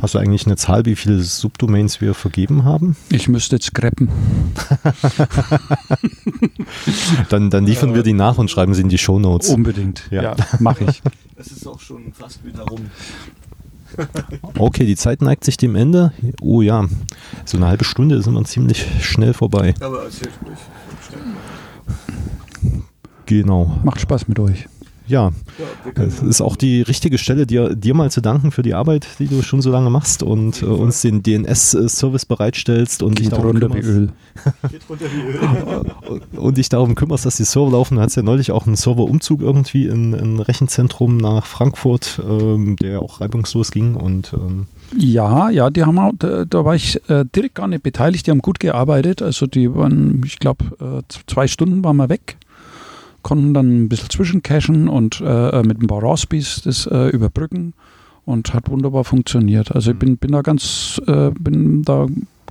Hast 0.01 0.15
du 0.15 0.19
eigentlich 0.19 0.45
eine 0.45 0.55
Zahl, 0.55 0.85
wie 0.85 0.95
viele 0.95 1.19
Subdomains 1.19 1.99
wir 1.99 2.13
vergeben 2.13 2.63
haben? 2.63 2.95
Ich 3.09 3.27
müsste 3.27 3.57
jetzt 3.57 3.73
greppen. 3.73 4.09
Dann, 7.29 7.49
dann 7.49 7.65
liefern 7.65 7.95
wir 7.95 8.03
die 8.03 8.13
nach 8.13 8.37
und 8.37 8.49
schreiben 8.49 8.73
sie 8.73 8.81
in 8.81 8.89
die 8.89 8.97
Shownotes. 8.97 9.49
Unbedingt. 9.49 10.03
Ja. 10.11 10.21
Ja, 10.21 10.35
mache 10.59 10.85
ich. 10.85 11.01
Es 11.35 11.51
ist 11.51 11.65
auch 11.67 11.79
schon 11.79 12.11
fast 12.13 12.43
wieder 12.45 12.63
rum. 12.63 12.81
Okay, 14.57 14.85
die 14.85 14.95
Zeit 14.95 15.21
neigt 15.21 15.43
sich 15.43 15.57
dem 15.57 15.75
Ende. 15.75 16.13
Oh 16.41 16.61
ja, 16.61 16.85
so 17.45 17.57
eine 17.57 17.65
halbe 17.67 17.85
Stunde 17.85 18.15
ist 18.15 18.27
immer 18.27 18.43
ziemlich 18.43 18.85
schnell 19.01 19.33
vorbei. 19.33 19.73
Aber 19.81 20.03
erzähl 20.03 20.29
ruhig. 20.45 20.59
Genau. 23.25 23.79
Macht 23.83 24.01
Spaß 24.01 24.27
mit 24.27 24.37
euch. 24.39 24.67
Ja, 25.09 25.31
es 25.95 26.21
ist 26.21 26.39
auch 26.39 26.55
die 26.55 26.83
richtige 26.83 27.17
Stelle, 27.17 27.47
dir, 27.47 27.75
dir 27.75 27.95
mal 27.95 28.11
zu 28.11 28.21
danken 28.21 28.51
für 28.51 28.61
die 28.61 28.75
Arbeit, 28.75 29.07
die 29.17 29.27
du 29.27 29.41
schon 29.41 29.59
so 29.59 29.71
lange 29.71 29.89
machst 29.89 30.21
und 30.21 30.61
äh, 30.61 30.65
uns 30.65 31.01
den 31.01 31.23
DNS-Service 31.23 32.27
bereitstellst 32.27 33.01
und 33.01 33.17
dich, 33.17 33.25
Geht 33.25 33.33
darum 33.33 33.47
runter 33.47 33.73
wie 33.73 33.81
kümmerst, 33.81 33.89
Öl. 33.89 34.09
und 36.37 36.57
dich 36.57 36.69
darum 36.69 36.93
kümmerst, 36.93 37.25
dass 37.25 37.37
die 37.37 37.43
Server 37.43 37.71
laufen. 37.71 37.95
Du 37.95 38.01
hattest 38.01 38.17
ja 38.17 38.23
neulich 38.23 38.51
auch 38.51 38.67
einen 38.67 38.75
Serverumzug 38.75 39.41
irgendwie 39.41 39.87
in 39.87 40.13
ein 40.13 40.39
Rechenzentrum 40.39 41.17
nach 41.17 41.47
Frankfurt, 41.47 42.21
ähm, 42.23 42.75
der 42.75 43.01
auch 43.01 43.19
reibungslos 43.19 43.71
ging 43.71 43.95
und 43.95 44.33
ähm, 44.33 44.67
Ja, 44.95 45.49
ja, 45.49 45.71
die 45.71 45.85
haben 45.85 45.97
auch, 45.97 46.11
da, 46.19 46.45
da 46.45 46.65
war 46.65 46.75
ich 46.75 47.01
äh, 47.09 47.25
direkt 47.35 47.55
gar 47.55 47.67
nicht 47.67 47.81
beteiligt, 47.81 48.27
die 48.27 48.31
haben 48.31 48.43
gut 48.43 48.59
gearbeitet. 48.59 49.23
Also 49.23 49.47
die 49.47 49.73
waren, 49.73 50.21
ich 50.23 50.37
glaube, 50.37 50.65
äh, 50.79 51.01
zwei 51.25 51.47
Stunden 51.47 51.83
waren 51.83 51.97
wir 51.97 52.09
weg, 52.09 52.37
konnten 53.21 53.53
dann 53.53 53.83
ein 53.83 53.89
bisschen 53.89 54.09
zwischencachen 54.09 54.87
und 54.87 55.21
äh, 55.25 55.63
mit 55.63 55.81
ein 55.81 55.87
paar 55.87 56.03
Raspis 56.03 56.61
das 56.63 56.85
äh, 56.87 57.09
überbrücken 57.09 57.73
und 58.25 58.53
hat 58.53 58.69
wunderbar 58.69 59.03
funktioniert. 59.03 59.71
Also 59.73 59.91
ich 59.91 59.97
bin, 59.97 60.17
bin 60.17 60.31
da 60.31 60.41
ganz, 60.41 61.01
äh, 61.07 61.31
bin 61.31 61.83
da 61.83 62.07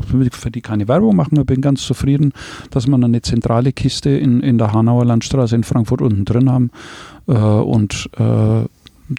für 0.06 0.50
die 0.50 0.60
keine 0.60 0.88
Werbung 0.88 1.16
machen, 1.16 1.38
aber 1.38 1.44
bin 1.44 1.60
ganz 1.60 1.82
zufrieden, 1.82 2.32
dass 2.70 2.86
wir 2.86 2.94
eine 2.94 3.22
zentrale 3.22 3.72
Kiste 3.72 4.10
in, 4.10 4.40
in 4.40 4.58
der 4.58 4.72
Hanauer 4.72 5.04
Landstraße 5.04 5.54
in 5.54 5.64
Frankfurt 5.64 6.02
unten 6.02 6.24
drin 6.24 6.50
haben 6.50 6.70
äh, 7.26 7.32
und 7.32 8.10
äh, 8.18 8.64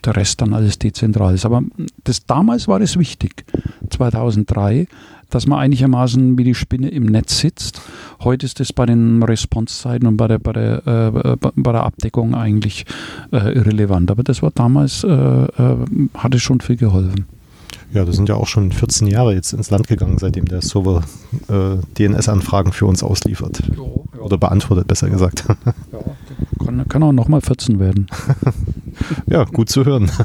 der 0.06 0.16
Rest 0.16 0.42
dann 0.42 0.54
alles 0.54 0.78
dezentral 0.80 1.34
ist. 1.34 1.46
Aber 1.46 1.64
das, 2.04 2.26
damals 2.26 2.68
war 2.68 2.82
es 2.82 2.98
wichtig, 2.98 3.46
2003, 3.90 4.88
dass 5.30 5.48
man 5.48 5.60
einigermaßen 5.60 6.38
wie 6.38 6.44
die 6.44 6.56
Spinne 6.56 6.90
im 6.90 7.06
Netz 7.06 7.40
sitzt. 7.40 7.82
Heute 8.24 8.46
ist 8.46 8.60
das 8.60 8.74
bei 8.74 8.86
den 8.86 9.22
Response-Zeiten 9.24 10.08
und 10.08 10.18
bei 10.18 10.28
der, 10.28 10.40
bei 10.40 10.54
der, 10.54 10.88
äh, 10.88 11.36
bei- 11.56 11.72
der 11.72 11.84
Abdeckung 11.84 12.36
eigentlich 12.36 12.86
äh, 13.32 13.54
irrelevant. 13.54 14.10
Aber 14.12 14.24
das 14.24 14.42
war 14.42 14.52
damals, 14.52 15.04
äh, 15.04 15.10
äh, 15.10 15.76
hatte 16.16 16.40
schon 16.40 16.62
viel 16.62 16.78
geholfen. 16.78 17.26
ja, 17.94 18.06
das 18.06 18.16
sind 18.16 18.28
ja 18.30 18.36
auch 18.36 18.48
schon 18.48 18.72
14 18.72 19.08
Jahre 19.08 19.34
jetzt 19.34 19.54
ins 19.54 19.70
Land 19.70 19.88
gegangen, 19.88 20.18
seitdem 20.20 20.46
der 20.46 20.62
Server 20.62 21.04
äh, 21.48 21.78
DNS-Anfragen 21.98 22.72
für 22.74 22.86
uns 22.88 23.04
ausliefert. 23.04 23.62
Oder 24.20 24.38
beantwortet, 24.38 24.88
besser 24.88 25.10
gesagt. 25.10 25.46
Kann, 26.66 26.88
kann 26.90 27.04
auch 27.04 27.12
nochmal 27.14 27.42
14 27.42 27.80
werden. 27.80 28.08
Ja, 29.28 29.46
gut 29.46 29.70
zu 29.70 29.86
hören. 29.86 30.12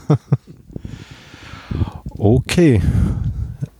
Okay. 2.16 2.80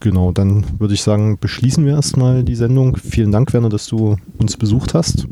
Genau, 0.05 0.31
dann 0.31 0.63
würde 0.77 0.93
ich 0.93 1.01
sagen, 1.01 1.39
beschließen 1.39 1.83
wir 1.83 1.93
erstmal 1.93 2.43
die 2.43 2.53
Sendung. 2.53 2.95
Vielen 2.95 3.31
Dank, 3.31 3.51
Werner, 3.53 3.69
dass 3.69 3.87
du 3.87 4.17
uns 4.37 4.55
besucht 4.55 4.93
hast. 4.93 5.25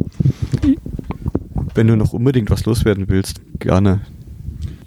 Wenn 1.75 1.85
du 1.85 1.95
noch 1.95 2.11
unbedingt 2.11 2.49
was 2.49 2.65
loswerden 2.65 3.05
willst, 3.07 3.39
gerne. 3.59 4.01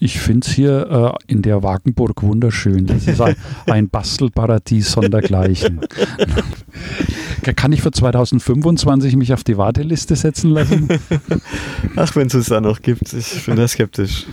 Ich 0.07 0.21
finde 0.21 0.47
es 0.47 0.55
hier 0.55 1.17
äh, 1.27 1.33
in 1.33 1.43
der 1.43 1.65
Wagenburg 1.65 2.23
wunderschön. 2.23 2.87
Das 2.87 3.09
ist 3.09 3.21
ein, 3.21 3.35
ein 3.67 3.89
Bastelparadies 3.89 4.93
sondergleichen. 4.93 5.81
Kann 7.57 7.73
ich 7.73 7.83
für 7.83 7.91
2025 7.91 9.17
mich 9.17 9.33
auf 9.33 9.43
die 9.43 9.59
Warteliste 9.59 10.15
setzen 10.15 10.51
lassen? 10.51 10.87
Ach, 11.97 12.15
wenn 12.15 12.29
es 12.29 12.35
es 12.35 12.47
da 12.47 12.61
noch 12.61 12.83
gibt. 12.83 13.13
Ich 13.15 13.47
bin 13.47 13.57
da 13.57 13.67
skeptisch. 13.67 14.27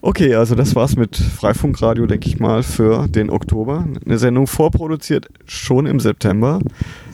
Okay, 0.00 0.34
also 0.34 0.56
das 0.56 0.74
war's 0.74 0.96
mit 0.96 1.16
Freifunkradio, 1.16 2.06
denke 2.06 2.28
ich 2.28 2.40
mal, 2.40 2.64
für 2.64 3.06
den 3.06 3.30
Oktober. 3.30 3.86
Eine 4.04 4.18
Sendung 4.18 4.48
vorproduziert 4.48 5.28
schon 5.46 5.86
im 5.86 6.00
September. 6.00 6.58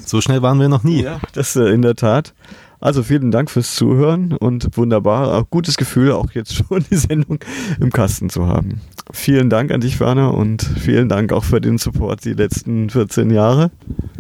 So 0.07 0.23
schnell 0.23 0.41
waren 0.41 0.59
wir 0.59 0.71
noch 0.71 0.85
nie. 0.85 1.03
Ja, 1.03 1.21
das 1.35 1.55
äh, 1.55 1.65
in 1.65 1.83
der 1.83 1.97
Tat. 1.97 2.33
Also 2.81 3.03
vielen 3.03 3.31
Dank 3.31 3.51
fürs 3.51 3.75
Zuhören 3.75 4.33
und 4.33 4.77
wunderbar, 4.77 5.35
auch 5.35 5.49
gutes 5.51 5.77
Gefühl, 5.77 6.13
auch 6.13 6.33
jetzt 6.33 6.55
schon 6.55 6.85
die 6.91 6.97
Sendung 6.97 7.39
im 7.81 7.91
Kasten 7.91 8.29
zu 8.29 8.47
haben. 8.47 8.81
Vielen 9.13 9.49
Dank 9.49 9.71
an 9.71 9.81
dich, 9.81 9.99
Werner, 10.01 10.35
und 10.35 10.63
vielen 10.63 11.09
Dank 11.09 11.33
auch 11.33 11.45
für 11.45 11.61
den 11.61 11.79
Support 11.79 12.25
die 12.25 12.35
letzten 12.35 12.91
14 12.91 13.31
Jahre. 13.31 13.71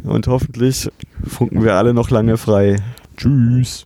Und 0.05 0.27
hoffentlich 0.29 0.89
funken 1.27 1.63
wir 1.65 1.75
alle 1.75 1.93
noch 1.93 2.11
lange 2.11 2.37
frei. 2.37 2.77
Tschüss. 3.17 3.85